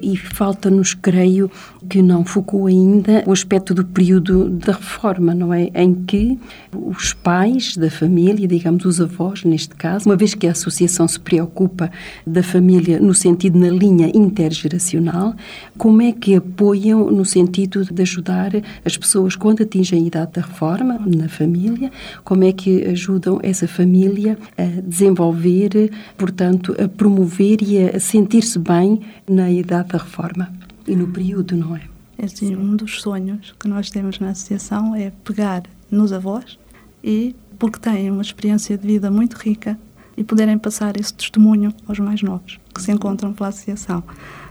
e 0.00 0.16
falta-nos, 0.16 0.92
creio, 0.92 1.50
que 1.88 2.02
não 2.02 2.24
focou 2.24 2.66
ainda 2.66 3.22
o 3.26 3.32
aspecto 3.32 3.72
do 3.72 3.84
período 3.84 4.50
da 4.50 4.72
reforma, 4.72 5.34
não 5.34 5.54
é? 5.54 5.70
Em 5.74 5.94
que 5.94 6.38
os 6.72 7.12
pais 7.12 7.76
da 7.76 7.90
família, 7.90 8.46
digamos 8.46 8.84
os 8.84 9.00
avós 9.00 9.44
neste 9.44 9.74
caso, 9.74 10.06
uma 10.06 10.16
vez 10.16 10.34
que 10.34 10.46
a 10.46 10.50
associação 10.50 11.06
se 11.08 11.18
preocupa 11.18 11.90
da 12.26 12.42
família 12.42 13.00
no 13.00 13.14
sentido 13.14 13.58
na 13.58 13.68
linha 13.68 14.10
intergeracional, 14.14 15.34
como 15.78 16.02
é 16.02 16.12
que 16.12 16.34
apoiam 16.34 17.10
no 17.10 17.24
sentido 17.24 17.84
de 17.84 18.02
ajudar 18.02 18.50
as 18.84 18.96
pessoas 18.96 19.36
quando 19.36 19.62
atingem 19.62 20.02
a 20.02 20.06
idade 20.06 20.32
da 20.32 20.42
reforma 20.42 21.00
na 21.06 21.28
família, 21.28 21.90
como 22.24 22.44
é 22.44 22.52
que 22.52 22.84
ajudam 22.84 23.38
essa 23.42 23.66
família 23.66 24.36
a 24.58 24.80
desenvolver, 24.82 25.90
portanto, 26.18 26.74
a 26.82 26.88
promover 26.88 27.62
e 27.62 27.78
a 27.88 28.00
sentir-se 28.00 28.58
bem 28.58 29.00
na 29.28 29.50
idade 29.50 29.85
da 29.86 29.98
reforma 29.98 30.52
e 30.86 30.94
no 30.94 31.08
período, 31.08 31.56
não 31.56 31.76
é? 31.76 31.82
é 32.18 32.24
assim, 32.24 32.54
um 32.54 32.76
dos 32.76 33.00
sonhos 33.00 33.54
que 33.58 33.68
nós 33.68 33.90
temos 33.90 34.18
na 34.18 34.30
associação 34.30 34.94
é 34.94 35.10
pegar 35.24 35.64
nos 35.90 36.12
avós 36.12 36.58
e, 37.02 37.34
porque 37.58 37.78
têm 37.78 38.10
uma 38.10 38.22
experiência 38.22 38.76
de 38.76 38.86
vida 38.86 39.10
muito 39.10 39.34
rica, 39.34 39.78
e 40.16 40.24
poderem 40.24 40.56
passar 40.58 40.98
esse 40.98 41.12
testemunho 41.12 41.74
aos 41.86 41.98
mais 41.98 42.22
novos 42.22 42.58
que 42.74 42.82
se 42.82 42.90
encontram 42.90 43.32
pela 43.32 43.50
associação. 43.50 44.02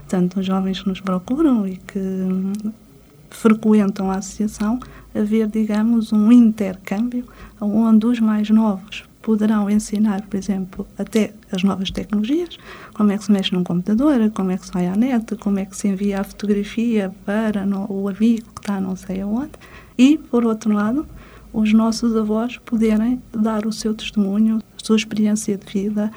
Tanto 0.08 0.40
os 0.40 0.46
jovens 0.46 0.80
que 0.80 0.88
nos 0.88 1.00
procuram 1.00 1.66
e 1.66 1.76
que 1.76 2.00
frequentam 3.30 4.10
a 4.10 4.18
associação, 4.18 4.78
haver, 5.14 5.48
digamos, 5.48 6.12
um 6.12 6.30
intercâmbio 6.30 7.26
onde 7.60 8.06
os 8.06 8.20
mais 8.20 8.48
novos 8.48 9.04
poderão 9.26 9.68
ensinar, 9.68 10.22
por 10.22 10.36
exemplo, 10.36 10.86
até 10.96 11.32
as 11.50 11.64
novas 11.64 11.90
tecnologias, 11.90 12.56
como 12.94 13.10
é 13.10 13.18
que 13.18 13.24
se 13.24 13.32
mexe 13.32 13.52
num 13.52 13.64
computador, 13.64 14.30
como 14.30 14.52
é 14.52 14.56
que 14.56 14.66
se 14.66 14.72
vai 14.72 14.86
à 14.86 14.94
net, 14.94 15.34
como 15.34 15.58
é 15.58 15.64
que 15.64 15.76
se 15.76 15.88
envia 15.88 16.20
a 16.20 16.24
fotografia 16.24 17.12
para 17.24 17.66
no, 17.66 17.90
o 17.90 18.08
amigo 18.08 18.46
que 18.54 18.60
está 18.60 18.80
não 18.80 18.94
sei 18.94 19.22
aonde, 19.22 19.50
e, 19.98 20.16
por 20.16 20.44
outro 20.44 20.72
lado, 20.72 21.04
os 21.52 21.72
nossos 21.72 22.14
avós 22.14 22.56
poderem 22.58 23.20
dar 23.32 23.66
o 23.66 23.72
seu 23.72 23.94
testemunho, 23.94 24.58
a 24.80 24.84
sua 24.84 24.94
experiência 24.94 25.58
de 25.58 25.66
vida 25.72 26.08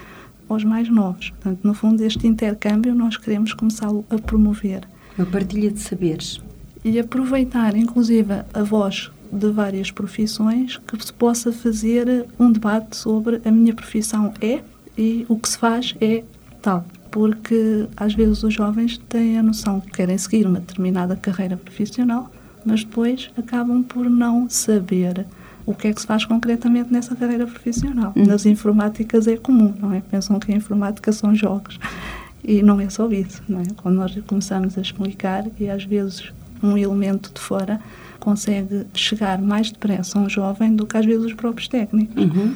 aos 0.47 0.63
mais 0.63 0.87
novos. 0.87 1.31
Portanto, 1.31 1.61
no 1.63 1.73
fundo, 1.73 2.03
este 2.03 2.27
intercâmbio 2.27 2.93
nós 2.93 3.17
queremos 3.17 3.53
começá-lo 3.55 4.05
a 4.11 4.19
promover. 4.19 4.87
Uma 5.17 5.25
partilha 5.25 5.71
de 5.71 5.79
saberes. 5.79 6.39
E 6.85 6.99
aproveitar, 6.99 7.75
inclusive, 7.75 8.33
a 8.53 8.61
voz 8.61 9.09
de 9.31 9.49
várias 9.49 9.91
profissões 9.91 10.77
que 10.77 11.05
se 11.05 11.13
possa 11.13 11.51
fazer 11.51 12.25
um 12.39 12.51
debate 12.51 12.95
sobre 12.95 13.41
a 13.45 13.51
minha 13.51 13.73
profissão 13.73 14.33
é 14.41 14.61
e 14.97 15.25
o 15.29 15.37
que 15.37 15.49
se 15.49 15.57
faz 15.57 15.95
é 16.01 16.23
tal. 16.61 16.85
Porque 17.11 17.87
às 17.97 18.13
vezes 18.13 18.43
os 18.43 18.53
jovens 18.53 18.97
têm 19.09 19.37
a 19.37 19.43
noção 19.43 19.79
que 19.79 19.91
querem 19.91 20.17
seguir 20.17 20.45
uma 20.45 20.59
determinada 20.59 21.15
carreira 21.15 21.57
profissional, 21.57 22.31
mas 22.65 22.83
depois 22.83 23.31
acabam 23.37 23.81
por 23.81 24.09
não 24.09 24.49
saber 24.49 25.25
o 25.65 25.73
que 25.73 25.87
é 25.87 25.93
que 25.93 26.01
se 26.01 26.07
faz 26.07 26.25
concretamente 26.25 26.91
nessa 26.91 27.15
carreira 27.15 27.45
profissional. 27.45 28.13
Hum. 28.15 28.25
Nas 28.25 28.45
informáticas 28.45 29.27
é 29.27 29.37
comum, 29.37 29.73
não 29.79 29.93
é? 29.93 30.01
Pensam 30.01 30.39
que 30.39 30.51
a 30.51 30.55
informática 30.55 31.11
são 31.11 31.33
jogos. 31.35 31.79
E 32.43 32.63
não 32.63 32.79
é 32.79 32.89
só 32.89 33.07
isso, 33.11 33.43
não 33.47 33.59
é? 33.59 33.63
Quando 33.77 33.95
nós 33.95 34.17
começamos 34.25 34.77
a 34.77 34.81
explicar, 34.81 35.45
e 35.59 35.69
às 35.69 35.83
vezes 35.83 36.31
um 36.63 36.77
elemento 36.77 37.31
de 37.33 37.39
fora 37.39 37.79
consegue 38.19 38.85
chegar 38.93 39.41
mais 39.41 39.71
depressa 39.71 40.19
a 40.19 40.21
um 40.21 40.29
jovem 40.29 40.75
do 40.75 40.85
que 40.85 40.97
às 40.97 41.05
vezes 41.05 41.25
os 41.25 41.33
próprios 41.33 41.67
técnicos. 41.67 42.23
Uhum. 42.23 42.53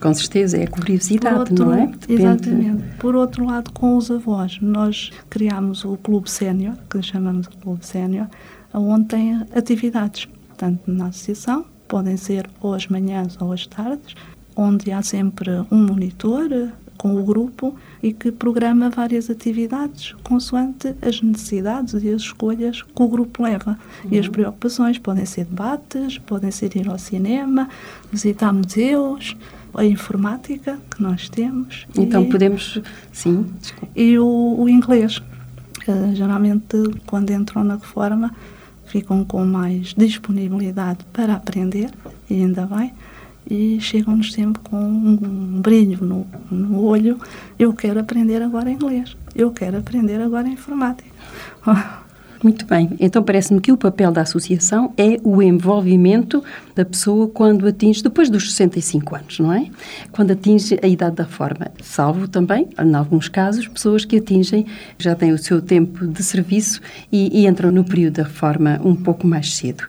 Com 0.00 0.12
certeza, 0.12 0.56
é 0.56 0.64
a 0.64 0.68
curiosidade, 0.68 1.38
outro, 1.38 1.64
não 1.64 1.74
é? 1.74 1.86
Depende... 1.86 2.22
Exatamente. 2.22 2.82
Por 2.98 3.14
outro 3.14 3.44
lado, 3.46 3.70
com 3.72 3.96
os 3.96 4.10
avós, 4.10 4.58
nós 4.60 5.12
criámos 5.30 5.84
o 5.84 5.96
Clube 5.96 6.28
Sénior, 6.28 6.74
que 6.90 7.00
chamamos 7.00 7.46
de 7.46 7.56
Clube 7.58 7.86
Sénior, 7.86 8.26
onde 8.74 9.06
tem 9.06 9.46
atividades, 9.54 10.26
tanto 10.56 10.90
na 10.90 11.06
associação, 11.06 11.64
podem 11.86 12.16
ser 12.16 12.50
ou 12.60 12.74
as 12.74 12.88
manhãs 12.88 13.40
ou 13.40 13.52
as 13.52 13.64
tardes, 13.66 14.16
onde 14.56 14.90
há 14.90 15.02
sempre 15.02 15.50
um 15.70 15.86
monitor 15.86 16.48
com 17.02 17.16
o 17.16 17.24
grupo 17.24 17.74
e 18.00 18.12
que 18.12 18.30
programa 18.30 18.88
várias 18.88 19.28
atividades 19.28 20.14
consoante 20.22 20.94
as 21.02 21.20
necessidades 21.20 21.94
e 21.94 22.08
as 22.08 22.22
escolhas 22.22 22.80
que 22.80 23.02
o 23.02 23.08
grupo 23.08 23.42
leva. 23.42 23.76
Uhum. 24.04 24.10
E 24.12 24.20
as 24.20 24.26
uhum. 24.26 24.32
preocupações 24.32 24.98
podem 24.98 25.26
ser 25.26 25.46
debates, 25.46 26.18
podem 26.18 26.52
ser 26.52 26.76
ir 26.76 26.88
ao 26.88 26.96
cinema, 26.96 27.68
visitar 28.12 28.52
museus, 28.52 29.36
a 29.74 29.84
informática 29.84 30.78
que 30.88 31.02
nós 31.02 31.28
temos. 31.28 31.88
Então 31.98 32.22
e, 32.22 32.28
podemos, 32.28 32.80
sim, 33.12 33.46
desculpa. 33.60 33.92
E 33.96 34.16
o, 34.20 34.56
o 34.60 34.68
inglês. 34.68 35.18
Uh, 35.18 36.14
geralmente, 36.14 36.76
quando 37.04 37.32
entram 37.32 37.64
na 37.64 37.74
reforma, 37.74 38.32
ficam 38.86 39.24
com 39.24 39.44
mais 39.44 39.92
disponibilidade 39.96 41.04
para 41.12 41.34
aprender, 41.34 41.90
e 42.30 42.34
ainda 42.34 42.64
bem 42.64 42.92
e 43.48 43.80
chegam-nos 43.80 44.32
sempre 44.32 44.62
com 44.62 44.76
um 44.76 45.60
brilho 45.60 46.04
no, 46.04 46.26
no 46.50 46.82
olho. 46.84 47.18
Eu 47.58 47.72
quero 47.72 48.00
aprender 48.00 48.42
agora 48.42 48.70
inglês, 48.70 49.16
eu 49.34 49.50
quero 49.50 49.78
aprender 49.78 50.20
agora 50.20 50.48
informática. 50.48 51.10
Muito 52.42 52.66
bem, 52.66 52.90
então 52.98 53.22
parece-me 53.22 53.60
que 53.60 53.70
o 53.70 53.76
papel 53.76 54.10
da 54.10 54.22
associação 54.22 54.92
é 54.96 55.16
o 55.22 55.40
envolvimento 55.40 56.42
da 56.74 56.84
pessoa 56.84 57.28
quando 57.28 57.68
atinge, 57.68 58.02
depois 58.02 58.28
dos 58.28 58.52
65 58.52 59.14
anos, 59.14 59.38
não 59.38 59.52
é? 59.52 59.70
Quando 60.10 60.32
atinge 60.32 60.76
a 60.82 60.88
idade 60.88 61.14
da 61.14 61.22
reforma. 61.22 61.70
Salvo 61.80 62.26
também, 62.26 62.68
em 62.76 62.94
alguns 62.94 63.28
casos, 63.28 63.68
pessoas 63.68 64.04
que 64.04 64.16
atingem, 64.16 64.66
já 64.98 65.14
têm 65.14 65.30
o 65.30 65.38
seu 65.38 65.62
tempo 65.62 66.04
de 66.04 66.20
serviço 66.24 66.80
e, 67.12 67.42
e 67.42 67.46
entram 67.46 67.70
no 67.70 67.84
período 67.84 68.14
da 68.14 68.24
reforma 68.24 68.80
um 68.82 68.96
pouco 68.96 69.24
mais 69.24 69.54
cedo. 69.54 69.84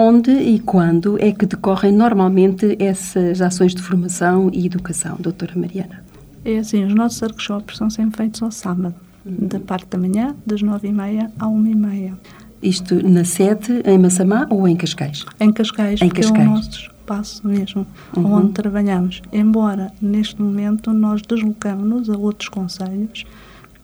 Onde 0.00 0.30
e 0.30 0.60
quando 0.60 1.20
é 1.20 1.32
que 1.32 1.44
decorrem 1.44 1.90
normalmente 1.90 2.76
essas 2.78 3.40
ações 3.40 3.74
de 3.74 3.82
formação 3.82 4.48
e 4.52 4.64
educação, 4.64 5.16
doutora 5.18 5.54
Mariana? 5.56 6.04
É 6.44 6.58
assim, 6.58 6.84
os 6.84 6.94
nossos 6.94 7.20
workshops 7.20 7.78
são 7.78 7.90
sempre 7.90 8.16
feitos 8.16 8.40
ao 8.40 8.52
sábado, 8.52 8.94
uhum. 9.26 9.48
da 9.48 9.58
parte 9.58 9.88
da 9.88 9.98
manhã, 9.98 10.36
das 10.46 10.62
nove 10.62 10.86
e 10.86 10.92
meia 10.92 11.32
à 11.36 11.48
uma 11.48 11.68
e 11.68 11.74
meia. 11.74 12.16
Isto 12.62 13.04
na 13.04 13.24
sede, 13.24 13.82
em 13.84 13.98
Massamá 13.98 14.46
ou 14.50 14.68
em 14.68 14.76
Cascais? 14.76 15.26
Em 15.40 15.52
Cascais, 15.52 16.00
em 16.00 16.08
Cascais. 16.08 16.46
é 16.46 16.48
o 16.48 16.52
nosso 16.52 16.70
espaço 16.70 17.44
mesmo, 17.44 17.84
uhum. 18.16 18.34
onde 18.34 18.52
trabalhamos. 18.52 19.20
Embora, 19.32 19.92
neste 20.00 20.40
momento, 20.40 20.92
nós 20.92 21.22
deslocamos-nos 21.22 22.08
a 22.08 22.16
outros 22.16 22.48
conselhos 22.48 23.26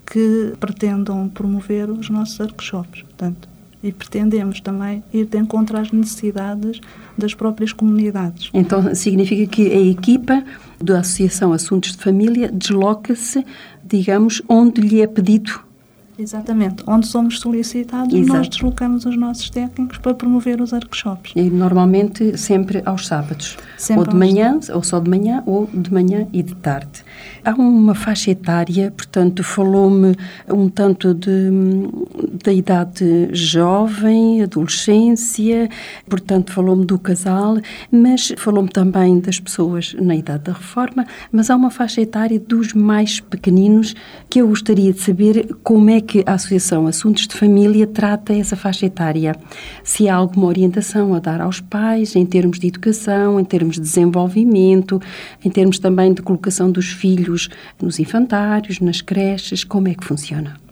que 0.06 0.52
pretendam 0.60 1.28
promover 1.28 1.90
os 1.90 2.08
nossos 2.08 2.38
workshops. 2.38 3.02
Portanto, 3.02 3.48
e 3.84 3.92
pretendemos 3.92 4.62
também 4.62 5.04
ir 5.12 5.26
de 5.26 5.38
encontro 5.38 5.78
às 5.78 5.92
necessidades 5.92 6.80
das 7.18 7.34
próprias 7.34 7.70
comunidades. 7.70 8.50
Então 8.54 8.94
significa 8.94 9.46
que 9.46 9.70
a 9.70 9.80
equipa 9.80 10.42
da 10.82 11.00
Associação 11.00 11.52
Assuntos 11.52 11.92
de 11.92 11.98
Família 11.98 12.50
desloca-se, 12.50 13.44
digamos, 13.84 14.40
onde 14.48 14.80
lhe 14.80 15.02
é 15.02 15.06
pedido 15.06 15.60
Exatamente. 16.18 16.82
Onde 16.86 17.06
somos 17.06 17.40
solicitados, 17.40 18.14
Exato. 18.14 18.38
nós 18.38 18.48
deslocamos 18.48 19.04
os 19.04 19.16
nossos 19.16 19.50
técnicos 19.50 19.98
para 19.98 20.14
promover 20.14 20.60
os 20.60 20.72
workshops. 20.72 21.32
E 21.34 21.42
normalmente 21.50 22.38
sempre 22.38 22.82
aos 22.84 23.06
sábados. 23.06 23.56
Sempre 23.76 24.04
ou 24.04 24.08
de 24.08 24.16
manhã, 24.16 24.58
ou 24.72 24.82
só 24.82 25.00
de 25.00 25.10
manhã, 25.10 25.42
ou 25.44 25.68
de 25.72 25.92
manhã 25.92 26.26
e 26.32 26.42
de 26.42 26.54
tarde. 26.54 27.04
Há 27.44 27.52
uma 27.54 27.94
faixa 27.94 28.30
etária, 28.30 28.92
portanto, 28.96 29.42
falou-me 29.42 30.16
um 30.48 30.68
tanto 30.68 31.12
de, 31.12 31.50
da 32.44 32.52
idade 32.52 33.28
jovem, 33.32 34.42
adolescência, 34.42 35.68
portanto, 36.08 36.52
falou-me 36.52 36.84
do 36.84 36.98
casal, 36.98 37.58
mas 37.90 38.32
falou-me 38.36 38.68
também 38.68 39.18
das 39.20 39.40
pessoas 39.40 39.94
na 40.00 40.14
idade 40.14 40.44
da 40.44 40.52
reforma, 40.52 41.06
mas 41.30 41.50
há 41.50 41.56
uma 41.56 41.70
faixa 41.70 42.00
etária 42.00 42.38
dos 42.38 42.72
mais 42.72 43.20
pequeninos 43.20 43.94
que 44.30 44.40
eu 44.40 44.48
gostaria 44.48 44.92
de 44.92 45.00
saber 45.00 45.54
como 45.62 45.90
é 45.90 46.00
que 46.04 46.22
a 46.26 46.34
Associação 46.34 46.86
Assuntos 46.86 47.26
de 47.26 47.34
Família 47.34 47.86
trata 47.86 48.32
essa 48.32 48.54
faixa 48.54 48.86
etária. 48.86 49.34
Se 49.82 50.08
há 50.08 50.14
alguma 50.14 50.46
orientação 50.46 51.14
a 51.14 51.18
dar 51.18 51.40
aos 51.40 51.60
pais 51.60 52.14
em 52.14 52.24
termos 52.24 52.58
de 52.58 52.68
educação, 52.68 53.40
em 53.40 53.44
termos 53.44 53.76
de 53.76 53.82
desenvolvimento, 53.82 55.00
em 55.44 55.50
termos 55.50 55.78
também 55.78 56.12
de 56.12 56.22
colocação 56.22 56.70
dos 56.70 56.86
filhos 56.86 57.48
nos 57.80 57.98
infantários, 57.98 58.80
nas 58.80 59.00
creches, 59.00 59.64
como 59.64 59.88
é 59.88 59.94
que 59.94 60.04
funciona? 60.04 60.62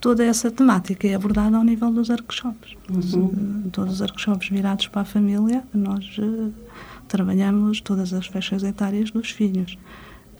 toda 0.00 0.24
essa 0.24 0.50
temática 0.50 1.06
é 1.06 1.14
abordada 1.14 1.56
ao 1.56 1.64
nível 1.64 1.90
dos 1.90 2.08
workshops. 2.08 2.76
Uhum. 2.88 3.68
Todos 3.72 3.94
os 3.94 4.00
workshops 4.00 4.48
virados 4.48 4.86
para 4.88 5.02
a 5.02 5.04
família, 5.04 5.62
nós 5.74 6.16
uh, 6.18 6.52
trabalhamos 7.06 7.80
todas 7.80 8.12
as 8.12 8.26
faixas 8.26 8.62
etárias 8.62 9.10
dos 9.10 9.30
filhos. 9.30 9.76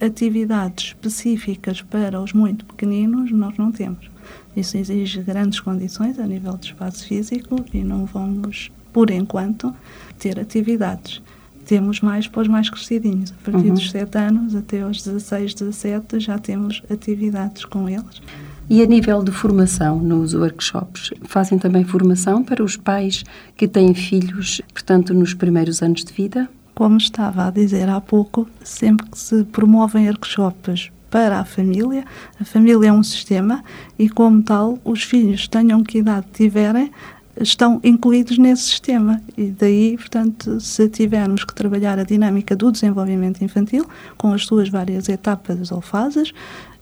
Atividades 0.01 0.87
específicas 0.87 1.83
para 1.83 2.21
os 2.21 2.33
muito 2.33 2.65
pequeninos 2.65 3.33
nós 3.33 3.57
não 3.59 3.73
temos. 3.73 4.11
Isso 4.57 4.77
exige 4.77 5.23
grandes 5.23 5.61
condições 5.61 6.19
a 6.19 6.27
nível 6.27 6.57
de 6.57 6.67
espaço 6.67 7.07
físico 7.07 7.65
e 7.73 7.83
não 7.83 8.07
vamos, 8.07 8.71
por 8.93 9.11
enquanto, 9.11 9.75
ter 10.19 10.39
atividades. 10.39 11.23
Temos 11.65 12.01
mais 12.01 12.27
para 12.27 12.43
os 12.43 12.49
mais 12.49 12.71
crescidinhos. 12.71 13.33
A 13.33 13.51
partir 13.51 13.69
uhum. 13.69 13.75
dos 13.75 13.91
7 13.91 14.19
anos 14.19 14.55
até 14.55 14.83
aos 14.83 15.03
16, 15.03 15.55
17 15.55 16.21
já 16.21 16.39
temos 16.39 16.83
atividades 16.91 17.65
com 17.65 17.89
eles. 17.89 18.23
E 18.71 18.83
a 18.83 18.87
nível 18.87 19.23
de 19.23 19.33
formação 19.33 19.99
nos 19.99 20.35
workshops, 20.35 21.11
fazem 21.25 21.59
também 21.59 21.85
formação 21.85 22.45
para 22.45 22.63
os 22.63 22.77
pais 22.77 23.25
que 23.57 23.67
têm 23.67 23.95
filhos, 23.95 24.61
portanto, 24.73 25.15
nos 25.15 25.35
primeiros 25.35 25.83
anos 25.83 26.05
de 26.05 26.13
vida? 26.13 26.49
Como 26.79 26.97
estava 26.97 27.49
a 27.49 27.51
dizer 27.51 27.89
há 27.89 28.01
pouco, 28.01 28.49
sempre 28.63 29.11
que 29.11 29.19
se 29.19 29.43
promovem 29.43 30.07
workshops 30.07 30.93
para 31.11 31.41
a 31.41 31.45
família, 31.45 32.05
a 32.41 32.45
família 32.45 32.87
é 32.87 32.93
um 32.93 33.03
sistema 33.03 33.65
e, 33.99 34.09
como 34.09 34.41
tal, 34.45 34.79
os 34.85 35.03
filhos, 35.03 35.49
tenham 35.49 35.83
que 35.83 35.99
idade 35.99 36.29
tiverem, 36.33 36.93
estão 37.41 37.81
incluídos 37.83 38.39
nesse 38.39 38.63
sistema. 38.63 39.21
E 39.37 39.47
daí, 39.47 39.97
portanto, 39.97 40.61
se 40.61 40.89
tivermos 40.89 41.43
que 41.43 41.53
trabalhar 41.53 41.99
a 41.99 42.05
dinâmica 42.05 42.55
do 42.55 42.71
desenvolvimento 42.71 43.43
infantil, 43.43 43.85
com 44.17 44.33
as 44.33 44.47
suas 44.47 44.69
várias 44.69 45.09
etapas 45.09 45.73
ou 45.73 45.81
fases, 45.81 46.33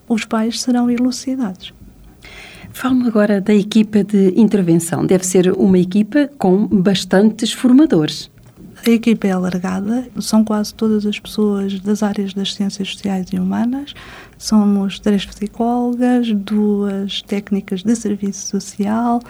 os 0.06 0.26
pais 0.26 0.60
serão 0.60 0.90
elucidados. 0.90 1.72
Fale-me 2.70 3.08
agora 3.08 3.40
da 3.40 3.54
equipa 3.54 4.04
de 4.04 4.38
intervenção. 4.38 5.06
Deve 5.06 5.24
ser 5.24 5.50
uma 5.52 5.78
equipa 5.78 6.28
com 6.36 6.66
bastantes 6.66 7.50
formadores. 7.50 8.30
A 8.86 8.90
equipa 8.92 9.26
é 9.26 9.32
alargada, 9.32 10.06
são 10.20 10.44
quase 10.44 10.72
todas 10.72 11.04
as 11.06 11.18
pessoas 11.18 11.80
das 11.80 12.04
áreas 12.04 12.32
das 12.32 12.54
ciências 12.54 12.92
sociais 12.92 13.26
e 13.32 13.36
humanas. 13.36 13.92
Somos 14.38 15.00
três 15.00 15.26
psicólogas, 15.26 16.32
duas 16.32 17.20
técnicas 17.22 17.82
de 17.82 17.96
serviço 17.96 18.46
social, 18.46 19.20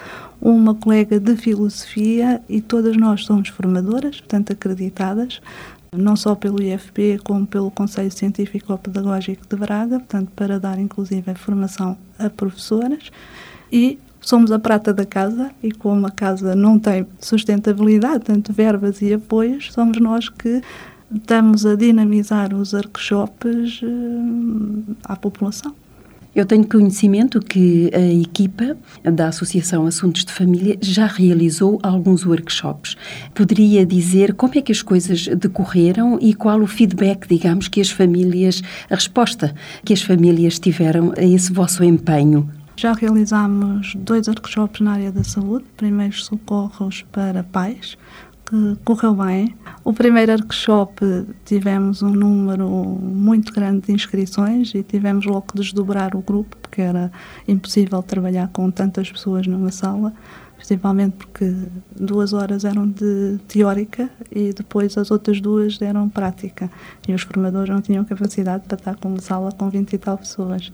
uma 0.43 0.75
colega 0.75 1.19
de 1.19 1.35
filosofia 1.39 2.43
e 2.51 2.61
todas 2.61 2.99
nós 2.99 3.25
somos 3.25 3.49
formadoras, 3.49 4.21
portanto 4.21 4.53
acreditadas, 4.53 5.41
não 5.91 6.17
só 6.17 6.35
pelo 6.35 6.63
IFP 6.63 7.21
como 7.25 7.47
pelo 7.47 7.71
Conselho 7.71 8.13
Científico 8.13 8.77
Pedagógico 8.77 9.47
de 9.49 9.57
Braga, 9.57 10.01
portanto 10.01 10.31
para 10.37 10.61
dar 10.61 10.79
inclusive 10.79 11.35
formação 11.35 11.97
a 12.19 12.29
professoras 12.29 13.11
e 13.73 13.99
somos 14.27 14.51
a 14.51 14.59
prata 14.59 14.93
da 14.93 15.07
casa 15.07 15.53
e 15.63 15.71
como 15.71 16.05
a 16.05 16.11
casa 16.11 16.57
não 16.57 16.81
tem 16.81 17.07
sustentabilidade, 17.21 18.25
tanto 18.25 18.53
verbas 18.53 19.01
e 19.01 19.15
apoios, 19.15 19.73
somos 19.73 19.99
nós 19.99 20.29
que 20.29 20.61
estamos 21.15 21.65
a 21.65 21.77
dinamizar 21.77 22.53
os 22.53 22.73
workshops 22.73 23.81
uh, 23.83 24.97
à 25.05 25.15
população. 25.15 25.73
Eu 26.35 26.45
tenho 26.45 26.67
conhecimento 26.67 27.41
que 27.41 27.89
a 27.95 28.13
equipa 28.21 28.77
da 29.05 29.29
Associação 29.29 29.87
Assuntos 29.87 30.25
de 30.25 30.33
Família 30.33 30.77
já 30.83 31.07
realizou 31.07 31.79
alguns 31.81 32.27
workshops. 32.27 32.97
Poderia 33.33 33.87
dizer 33.87 34.35
como 34.35 34.53
é 34.57 34.61
que 34.61 34.73
as 34.73 34.83
coisas 34.83 35.29
decorreram 35.29 36.19
e 36.21 36.35
qual 36.35 36.61
o 36.61 36.67
feedback, 36.67 37.29
digamos, 37.29 37.69
que 37.69 37.81
as 37.81 37.91
famílias, 37.91 38.61
a 38.91 38.97
resposta 38.97 39.55
que 39.85 39.95
as 39.95 40.03
famílias 40.03 40.59
tiveram 40.59 41.15
a 41.17 41.23
esse 41.23 41.51
vosso 41.53 41.83
empenho? 41.85 42.51
Já 42.79 42.93
realizamos 42.93 43.95
dois 43.95 44.29
workshops 44.29 44.83
na 44.83 44.93
área 44.93 45.11
da 45.11 45.25
saúde, 45.25 45.65
primeiros 45.79 46.27
socorros 46.27 47.07
para 47.11 47.43
pais, 47.43 47.97
que 48.45 48.77
correu 48.85 49.15
bem. 49.15 49.57
O 49.83 49.95
primeiro 49.95 50.33
workshop 50.33 51.27
tivemos 51.47 52.03
um 52.03 52.11
número 52.11 52.69
muito 52.69 53.51
grande 53.51 53.87
de 53.87 53.93
inscrições 53.93 54.75
e 54.75 54.83
tivemos 54.83 55.25
logo 55.25 55.47
que 55.49 55.57
desdobrar 55.57 56.15
o 56.15 56.21
grupo, 56.21 56.55
porque 56.59 56.83
era 56.83 57.11
impossível 57.49 58.03
trabalhar 58.03 58.49
com 58.49 58.71
tantas 58.71 59.11
pessoas 59.11 59.47
numa 59.47 59.73
sala, 59.73 60.13
principalmente 60.57 61.17
porque 61.17 61.55
duas 61.99 62.35
horas 62.35 62.63
eram 62.67 62.87
de 62.87 63.39
teórica 63.49 64.11
e 64.31 64.53
depois 64.53 64.99
as 64.99 65.11
outras 65.11 65.41
duas 65.41 65.81
eram 65.81 66.11
prática. 66.11 66.71
E 67.09 67.15
os 67.15 67.23
formadores 67.23 67.71
não 67.71 67.81
tinham 67.81 68.05
capacidade 68.05 68.65
para 68.69 68.77
estar 68.77 68.97
com 68.97 69.09
uma 69.09 69.21
sala 69.21 69.51
com 69.51 69.71
20 69.71 69.95
e 69.95 69.99
tal 69.99 70.19
pessoas 70.19 70.71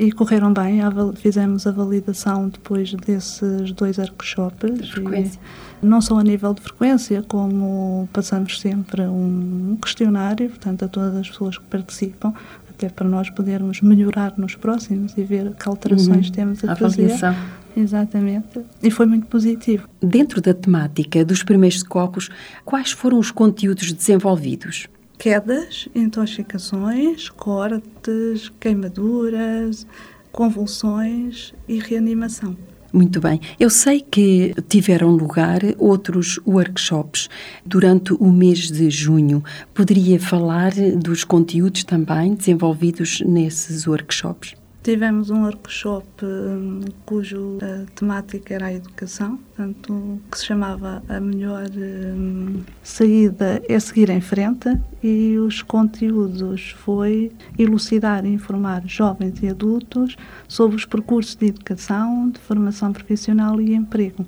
e 0.00 0.10
correram 0.10 0.50
bem. 0.52 0.80
Fizemos 1.16 1.66
a 1.66 1.70
validação 1.70 2.48
depois 2.48 2.94
desses 2.94 3.70
dois 3.72 3.98
workshops. 3.98 4.88
De 4.88 5.38
não 5.82 6.00
só 6.00 6.18
a 6.18 6.22
nível 6.22 6.54
de 6.54 6.62
frequência, 6.62 7.22
como 7.22 8.08
passamos 8.12 8.58
sempre 8.60 9.02
um 9.02 9.76
questionário, 9.80 10.48
portanto, 10.48 10.84
a 10.86 10.88
todas 10.88 11.14
as 11.16 11.28
pessoas 11.28 11.58
que 11.58 11.64
participam, 11.64 12.32
até 12.68 12.88
para 12.88 13.06
nós 13.06 13.28
podermos 13.28 13.82
melhorar 13.82 14.34
nos 14.38 14.54
próximos 14.54 15.12
e 15.18 15.22
ver 15.22 15.54
que 15.54 15.68
alterações 15.68 16.28
uhum. 16.28 16.32
temos 16.32 16.64
a, 16.64 16.72
a 16.72 16.76
fazer. 16.76 17.04
Avaliação. 17.04 17.34
Exatamente. 17.76 18.60
E 18.82 18.90
foi 18.90 19.06
muito 19.06 19.26
positivo. 19.26 19.86
Dentro 20.02 20.40
da 20.40 20.52
temática 20.52 21.24
dos 21.24 21.42
primeiros 21.42 21.80
socorros, 21.80 22.28
quais 22.64 22.90
foram 22.90 23.18
os 23.18 23.30
conteúdos 23.30 23.92
desenvolvidos? 23.92 24.88
Quedas, 25.20 25.86
intoxicações, 25.94 27.28
cortes, 27.28 28.50
queimaduras, 28.58 29.86
convulsões 30.32 31.52
e 31.68 31.78
reanimação. 31.78 32.56
Muito 32.90 33.20
bem. 33.20 33.38
Eu 33.58 33.68
sei 33.68 34.00
que 34.00 34.54
tiveram 34.66 35.10
lugar 35.10 35.60
outros 35.78 36.40
workshops 36.46 37.28
durante 37.64 38.14
o 38.14 38.32
mês 38.32 38.70
de 38.70 38.90
junho. 38.90 39.44
Poderia 39.74 40.18
falar 40.18 40.72
dos 40.96 41.22
conteúdos 41.22 41.84
também 41.84 42.34
desenvolvidos 42.34 43.20
nesses 43.20 43.86
workshops? 43.86 44.59
Tivemos 44.82 45.28
um 45.28 45.42
workshop 45.44 46.06
um, 46.24 46.80
cujo 47.04 47.58
uh, 47.58 47.84
temática 47.94 48.54
era 48.54 48.66
a 48.66 48.72
educação, 48.72 49.36
portanto, 49.36 50.18
que 50.32 50.38
se 50.38 50.46
chamava 50.46 51.02
A 51.06 51.20
Melhor 51.20 51.68
um, 51.76 52.62
Saída 52.82 53.62
é 53.68 53.78
Seguir 53.78 54.08
em 54.08 54.22
Frente, 54.22 54.70
e 55.02 55.36
os 55.36 55.60
conteúdos 55.60 56.70
foi 56.78 57.30
elucidar 57.58 58.24
e 58.24 58.30
informar 58.30 58.82
jovens 58.86 59.42
e 59.42 59.48
adultos 59.48 60.16
sobre 60.48 60.76
os 60.76 60.86
percursos 60.86 61.36
de 61.36 61.48
educação, 61.48 62.30
de 62.30 62.40
formação 62.40 62.90
profissional 62.90 63.60
e 63.60 63.74
emprego 63.74 64.24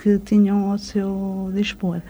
que 0.00 0.20
tinham 0.20 0.70
ao 0.70 0.78
seu 0.78 1.50
dispor. 1.52 2.00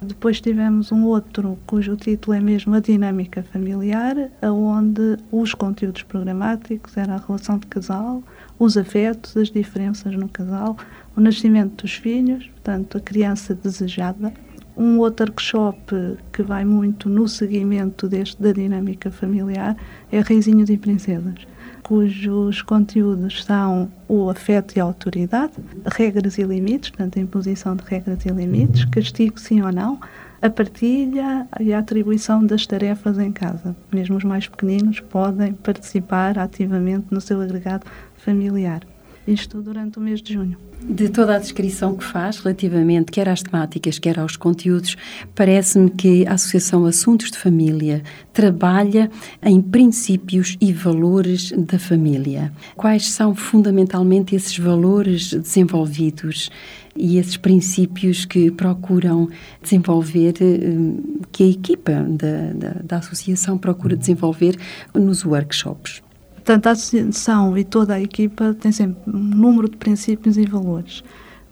Depois 0.00 0.40
tivemos 0.40 0.92
um 0.92 1.04
outro 1.04 1.58
cujo 1.66 1.96
título 1.96 2.36
é 2.36 2.40
mesmo 2.40 2.74
A 2.74 2.80
Dinâmica 2.80 3.42
Familiar, 3.42 4.14
onde 4.42 5.16
os 5.32 5.54
conteúdos 5.54 6.02
programáticos 6.02 6.96
eram 6.96 7.14
a 7.14 7.22
relação 7.26 7.58
de 7.58 7.66
casal, 7.66 8.22
os 8.58 8.76
afetos, 8.76 9.36
as 9.36 9.50
diferenças 9.50 10.14
no 10.14 10.28
casal, 10.28 10.76
o 11.16 11.20
nascimento 11.20 11.82
dos 11.82 11.94
filhos, 11.94 12.46
portanto, 12.48 12.98
a 12.98 13.00
criança 13.00 13.54
desejada. 13.54 14.32
Um 14.76 14.98
outro 14.98 15.26
workshop 15.26 16.18
que 16.30 16.42
vai 16.42 16.64
muito 16.66 17.08
no 17.08 17.26
seguimento 17.26 18.06
deste 18.06 18.40
da 18.40 18.52
dinâmica 18.52 19.10
familiar 19.10 19.74
é 20.12 20.20
Reizinhos 20.20 20.68
e 20.68 20.76
Princesas 20.76 21.46
cujos 21.86 22.62
conteúdos 22.62 23.44
são 23.44 23.88
o 24.08 24.28
afeto 24.28 24.76
e 24.76 24.80
a 24.80 24.82
autoridade, 24.82 25.52
regras 25.86 26.36
e 26.36 26.42
limites, 26.42 26.90
portanto, 26.90 27.16
a 27.16 27.22
imposição 27.22 27.76
de 27.76 27.84
regras 27.84 28.26
e 28.26 28.28
limites, 28.28 28.84
castigo 28.86 29.38
sim 29.38 29.62
ou 29.62 29.70
não, 29.70 30.00
a 30.42 30.50
partilha 30.50 31.46
e 31.60 31.72
a 31.72 31.78
atribuição 31.78 32.44
das 32.44 32.66
tarefas 32.66 33.20
em 33.20 33.30
casa. 33.30 33.76
Mesmo 33.92 34.16
os 34.16 34.24
mais 34.24 34.48
pequeninos 34.48 34.98
podem 34.98 35.52
participar 35.52 36.40
ativamente 36.40 37.06
no 37.12 37.20
seu 37.20 37.40
agregado 37.40 37.86
familiar. 38.16 38.80
Isto 39.26 39.60
durante 39.60 39.98
o 39.98 40.00
mês 40.00 40.22
de 40.22 40.34
junho. 40.34 40.56
De 40.88 41.08
toda 41.08 41.34
a 41.34 41.38
descrição 41.38 41.96
que 41.96 42.04
faz 42.04 42.38
relativamente 42.38 43.10
quer 43.10 43.28
às 43.28 43.42
temáticas, 43.42 43.98
quer 43.98 44.20
aos 44.20 44.36
conteúdos, 44.36 44.96
parece-me 45.34 45.90
que 45.90 46.24
a 46.26 46.34
Associação 46.34 46.84
Assuntos 46.84 47.30
de 47.32 47.38
Família 47.38 48.02
trabalha 48.32 49.10
em 49.42 49.60
princípios 49.60 50.56
e 50.60 50.72
valores 50.72 51.50
da 51.50 51.78
família. 51.78 52.52
Quais 52.76 53.10
são 53.10 53.34
fundamentalmente 53.34 54.36
esses 54.36 54.56
valores 54.56 55.32
desenvolvidos 55.32 56.48
e 56.94 57.18
esses 57.18 57.36
princípios 57.36 58.24
que 58.24 58.50
procuram 58.52 59.28
desenvolver, 59.60 60.34
eh, 60.40 61.22
que 61.32 61.42
a 61.42 61.48
equipa 61.48 61.92
da, 61.92 62.52
da, 62.52 62.80
da 62.82 62.96
associação 62.98 63.58
procura 63.58 63.96
desenvolver 63.96 64.56
nos 64.94 65.24
workshops? 65.24 66.05
Portanto, 66.46 66.68
a 66.68 66.70
associação 66.70 67.58
e 67.58 67.64
toda 67.64 67.94
a 67.94 68.00
equipa 68.00 68.54
tem 68.54 68.70
sempre 68.70 69.12
um 69.12 69.18
número 69.18 69.68
de 69.68 69.76
princípios 69.76 70.38
e 70.38 70.46
valores, 70.46 71.02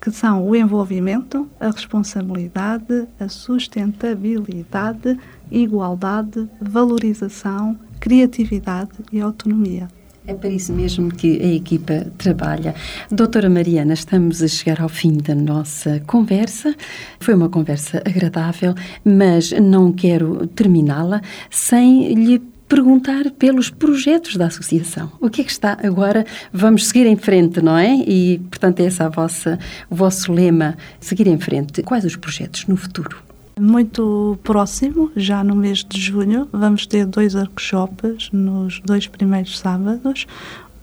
que 0.00 0.08
são 0.12 0.48
o 0.48 0.54
envolvimento, 0.54 1.50
a 1.58 1.68
responsabilidade, 1.68 3.08
a 3.18 3.28
sustentabilidade, 3.28 5.18
igualdade, 5.50 6.48
valorização, 6.60 7.76
criatividade 7.98 8.92
e 9.12 9.20
autonomia. 9.20 9.88
É 10.28 10.32
para 10.32 10.48
isso 10.48 10.72
mesmo 10.72 11.10
que 11.10 11.42
a 11.42 11.52
equipa 11.52 12.06
trabalha. 12.16 12.72
Doutora 13.10 13.50
Mariana, 13.50 13.94
estamos 13.94 14.44
a 14.44 14.46
chegar 14.46 14.80
ao 14.80 14.88
fim 14.88 15.18
da 15.18 15.34
nossa 15.34 16.00
conversa. 16.06 16.72
Foi 17.18 17.34
uma 17.34 17.48
conversa 17.48 18.00
agradável, 18.06 18.76
mas 19.04 19.50
não 19.50 19.92
quero 19.92 20.46
terminá-la 20.46 21.20
sem 21.50 22.14
lhe 22.14 22.53
perguntar 22.68 23.30
pelos 23.32 23.70
projetos 23.70 24.36
da 24.36 24.46
associação. 24.46 25.12
O 25.20 25.28
que 25.28 25.40
é 25.40 25.44
que 25.44 25.50
está 25.50 25.78
agora? 25.82 26.24
Vamos 26.52 26.86
seguir 26.86 27.06
em 27.06 27.16
frente, 27.16 27.60
não 27.60 27.76
é? 27.76 27.96
E, 27.96 28.38
portanto, 28.50 28.80
é 28.80 28.84
esse 28.84 29.02
a 29.02 29.08
o 29.08 29.94
vosso 29.94 30.32
lema, 30.32 30.76
seguir 31.00 31.26
em 31.26 31.38
frente. 31.38 31.82
Quais 31.82 32.04
os 32.04 32.16
projetos 32.16 32.66
no 32.66 32.76
futuro? 32.76 33.18
Muito 33.60 34.36
próximo, 34.42 35.12
já 35.14 35.44
no 35.44 35.54
mês 35.54 35.84
de 35.84 36.00
junho, 36.00 36.48
vamos 36.52 36.86
ter 36.86 37.06
dois 37.06 37.36
workshops 37.36 38.28
nos 38.32 38.80
dois 38.80 39.06
primeiros 39.06 39.58
sábados. 39.58 40.26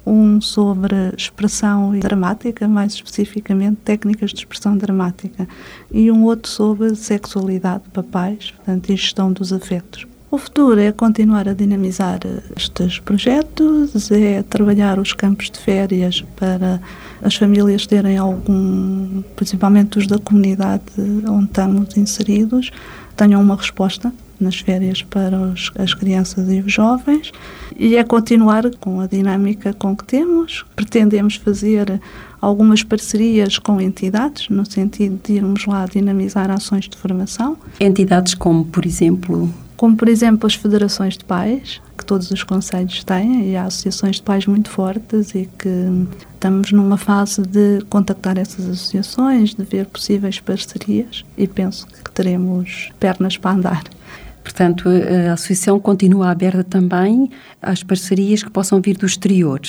Um 0.05 0.41
sobre 0.41 0.95
expressão 1.15 1.91
dramática, 1.99 2.67
mais 2.67 2.93
especificamente 2.93 3.77
técnicas 3.83 4.31
de 4.31 4.39
expressão 4.39 4.75
dramática, 4.75 5.47
e 5.91 6.09
um 6.09 6.23
outro 6.23 6.49
sobre 6.49 6.95
sexualidade, 6.95 7.83
papais, 7.93 8.51
portanto, 8.51 8.89
e 8.89 8.95
gestão 8.95 9.31
dos 9.31 9.53
afetos. 9.53 10.07
O 10.31 10.37
futuro 10.37 10.79
é 10.79 10.93
continuar 10.93 11.49
a 11.49 11.53
dinamizar 11.53 12.19
estes 12.55 12.99
projetos, 12.99 14.09
é 14.11 14.41
trabalhar 14.41 14.97
os 14.97 15.11
campos 15.11 15.51
de 15.51 15.59
férias 15.59 16.23
para 16.37 16.79
as 17.21 17.35
famílias 17.35 17.85
terem 17.85 18.17
algum, 18.17 19.21
principalmente 19.35 19.99
os 19.99 20.07
da 20.07 20.17
comunidade 20.17 20.83
onde 21.27 21.47
estamos 21.47 21.97
inseridos, 21.97 22.71
tenham 23.17 23.41
uma 23.41 23.57
resposta 23.57 24.13
nas 24.39 24.55
férias 24.55 25.01
para 25.03 25.37
os, 25.37 25.69
as 25.77 25.93
crianças 25.93 26.49
e 26.49 26.61
os 26.61 26.71
jovens 26.71 27.33
e 27.77 27.97
é 27.97 28.03
continuar 28.05 28.71
com 28.79 29.01
a 29.01 29.07
dinâmica 29.07 29.73
com 29.73 29.93
que 29.97 30.05
temos. 30.05 30.65
Pretendemos 30.77 31.35
fazer 31.35 31.99
algumas 32.39 32.83
parcerias 32.83 33.59
com 33.59 33.81
entidades, 33.81 34.47
no 34.47 34.65
sentido 34.65 35.19
de 35.23 35.33
irmos 35.33 35.65
lá 35.65 35.85
dinamizar 35.85 36.49
ações 36.49 36.87
de 36.87 36.95
formação. 36.95 37.57
Entidades 37.81 38.33
como, 38.33 38.63
por 38.63 38.85
exemplo, 38.85 39.53
como 39.81 39.97
por 39.97 40.07
exemplo 40.07 40.45
as 40.45 40.53
federações 40.53 41.17
de 41.17 41.25
pais, 41.25 41.81
que 41.97 42.05
todos 42.05 42.29
os 42.29 42.43
conselhos 42.43 43.03
têm, 43.03 43.49
e 43.49 43.55
há 43.55 43.63
associações 43.63 44.17
de 44.17 44.21
pais 44.21 44.45
muito 44.45 44.69
fortes 44.69 45.33
e 45.33 45.49
que 45.57 46.07
estamos 46.35 46.71
numa 46.71 46.97
fase 46.97 47.41
de 47.41 47.81
contactar 47.89 48.37
essas 48.37 48.69
associações, 48.69 49.55
de 49.55 49.63
ver 49.63 49.87
possíveis 49.87 50.39
parcerias 50.39 51.25
e 51.35 51.47
penso 51.47 51.87
que 51.87 52.11
teremos 52.11 52.91
pernas 52.99 53.37
para 53.37 53.55
andar. 53.55 53.83
Portanto, 54.43 54.87
a 54.87 55.33
associação 55.33 55.79
continua 55.79 56.29
aberta 56.29 56.63
também 56.63 57.31
às 57.59 57.81
parcerias 57.81 58.43
que 58.43 58.51
possam 58.51 58.79
vir 58.79 58.95
do 58.95 59.07
exterior. 59.07 59.61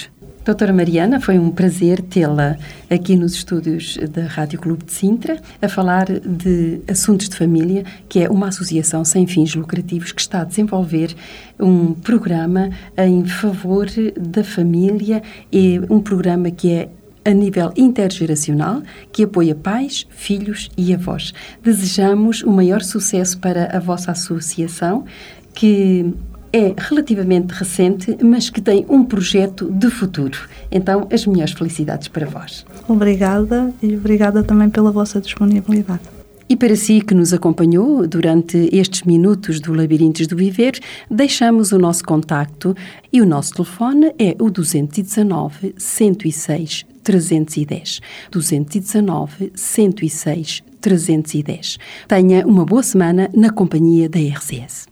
Doutora 0.45 0.73
Mariana, 0.73 1.21
foi 1.21 1.39
um 1.39 1.53
prazer 1.53 2.03
tê-la 2.03 2.57
aqui 2.91 3.15
nos 3.15 3.33
estúdios 3.33 3.97
da 4.11 4.25
Rádio 4.25 4.59
Clube 4.59 4.85
de 4.85 4.93
Sintra 4.93 5.41
a 5.61 5.69
falar 5.69 6.07
de 6.07 6.81
Assuntos 6.89 7.29
de 7.29 7.37
Família, 7.37 7.85
que 8.09 8.19
é 8.25 8.29
uma 8.29 8.49
associação 8.49 9.05
sem 9.05 9.25
fins 9.25 9.55
lucrativos 9.55 10.11
que 10.11 10.21
está 10.21 10.41
a 10.41 10.45
desenvolver 10.45 11.15
um 11.61 11.95
programa 11.95 12.71
em 12.99 13.25
favor 13.25 13.87
da 14.21 14.43
família 14.43 15.23
e 15.53 15.81
um 15.89 16.01
programa 16.01 16.51
que 16.51 16.73
é 16.73 16.89
a 17.25 17.31
nível 17.31 17.73
intergeracional 17.77 18.83
que 19.13 19.23
apoia 19.23 19.55
pais, 19.55 20.09
filhos 20.11 20.71
e 20.77 20.93
avós. 20.93 21.33
Desejamos 21.63 22.43
o 22.43 22.51
maior 22.51 22.83
sucesso 22.83 23.39
para 23.39 23.77
a 23.77 23.79
vossa 23.79 24.11
associação 24.11 25.05
que 25.55 26.13
é 26.53 26.75
relativamente 26.77 27.53
recente, 27.53 28.17
mas 28.23 28.51
que 28.51 28.61
tem 28.61 28.85
um 28.89 29.05
projeto 29.05 29.71
de 29.71 29.89
futuro. 29.91 30.39
Então, 30.71 31.09
as 31.11 31.27
melhores 31.27 31.55
felicidades 31.55 32.09
para 32.09 32.27
vós. 32.27 32.67
Obrigada 32.87 33.73
e 33.83 33.97
obrigada 33.97 34.43
também 34.43 34.69
pela 34.69 34.93
vossa 34.93 35.21
disponibilidade. 35.21 36.03
E 36.49 36.57
para 36.57 36.77
si 36.77 37.01
que 37.01 37.15
nos 37.15 37.33
acompanhou 37.33 38.07
durante 38.07 38.69
estes 38.71 39.05
minutos 39.05 39.59
do 39.59 39.73
Labirintos 39.73 40.27
do 40.27 40.37
Viver, 40.37 40.79
deixamos 41.11 41.73
o 41.73 41.79
nosso 41.79 42.05
contacto 42.05 42.77
e 43.11 43.23
o 43.23 43.27
nosso 43.27 43.55
telefone 43.55 44.13
é 44.19 44.37
o 44.39 44.51
219 44.51 45.75
106 45.79 46.85
310. 47.03 48.01
219 48.31 49.53
106 49.55 50.63
310. 50.79 51.79
Tenha 52.07 52.47
uma 52.47 52.67
boa 52.67 52.83
semana 52.83 53.31
na 53.35 53.49
companhia 53.49 54.07
da 54.07 54.19
RCS. 54.19 54.92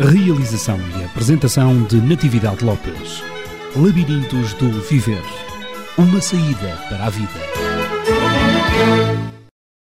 Realização 0.00 0.78
e 0.98 1.04
apresentação 1.04 1.84
de 1.84 2.00
Natividade 2.00 2.64
Lopes. 2.64 3.22
Labirintos 3.76 4.52
do 4.54 4.70
Viver. 4.82 5.22
Uma 5.96 6.20
saída 6.20 6.76
para 6.88 7.06
a 7.06 7.10
vida. 7.10 9.21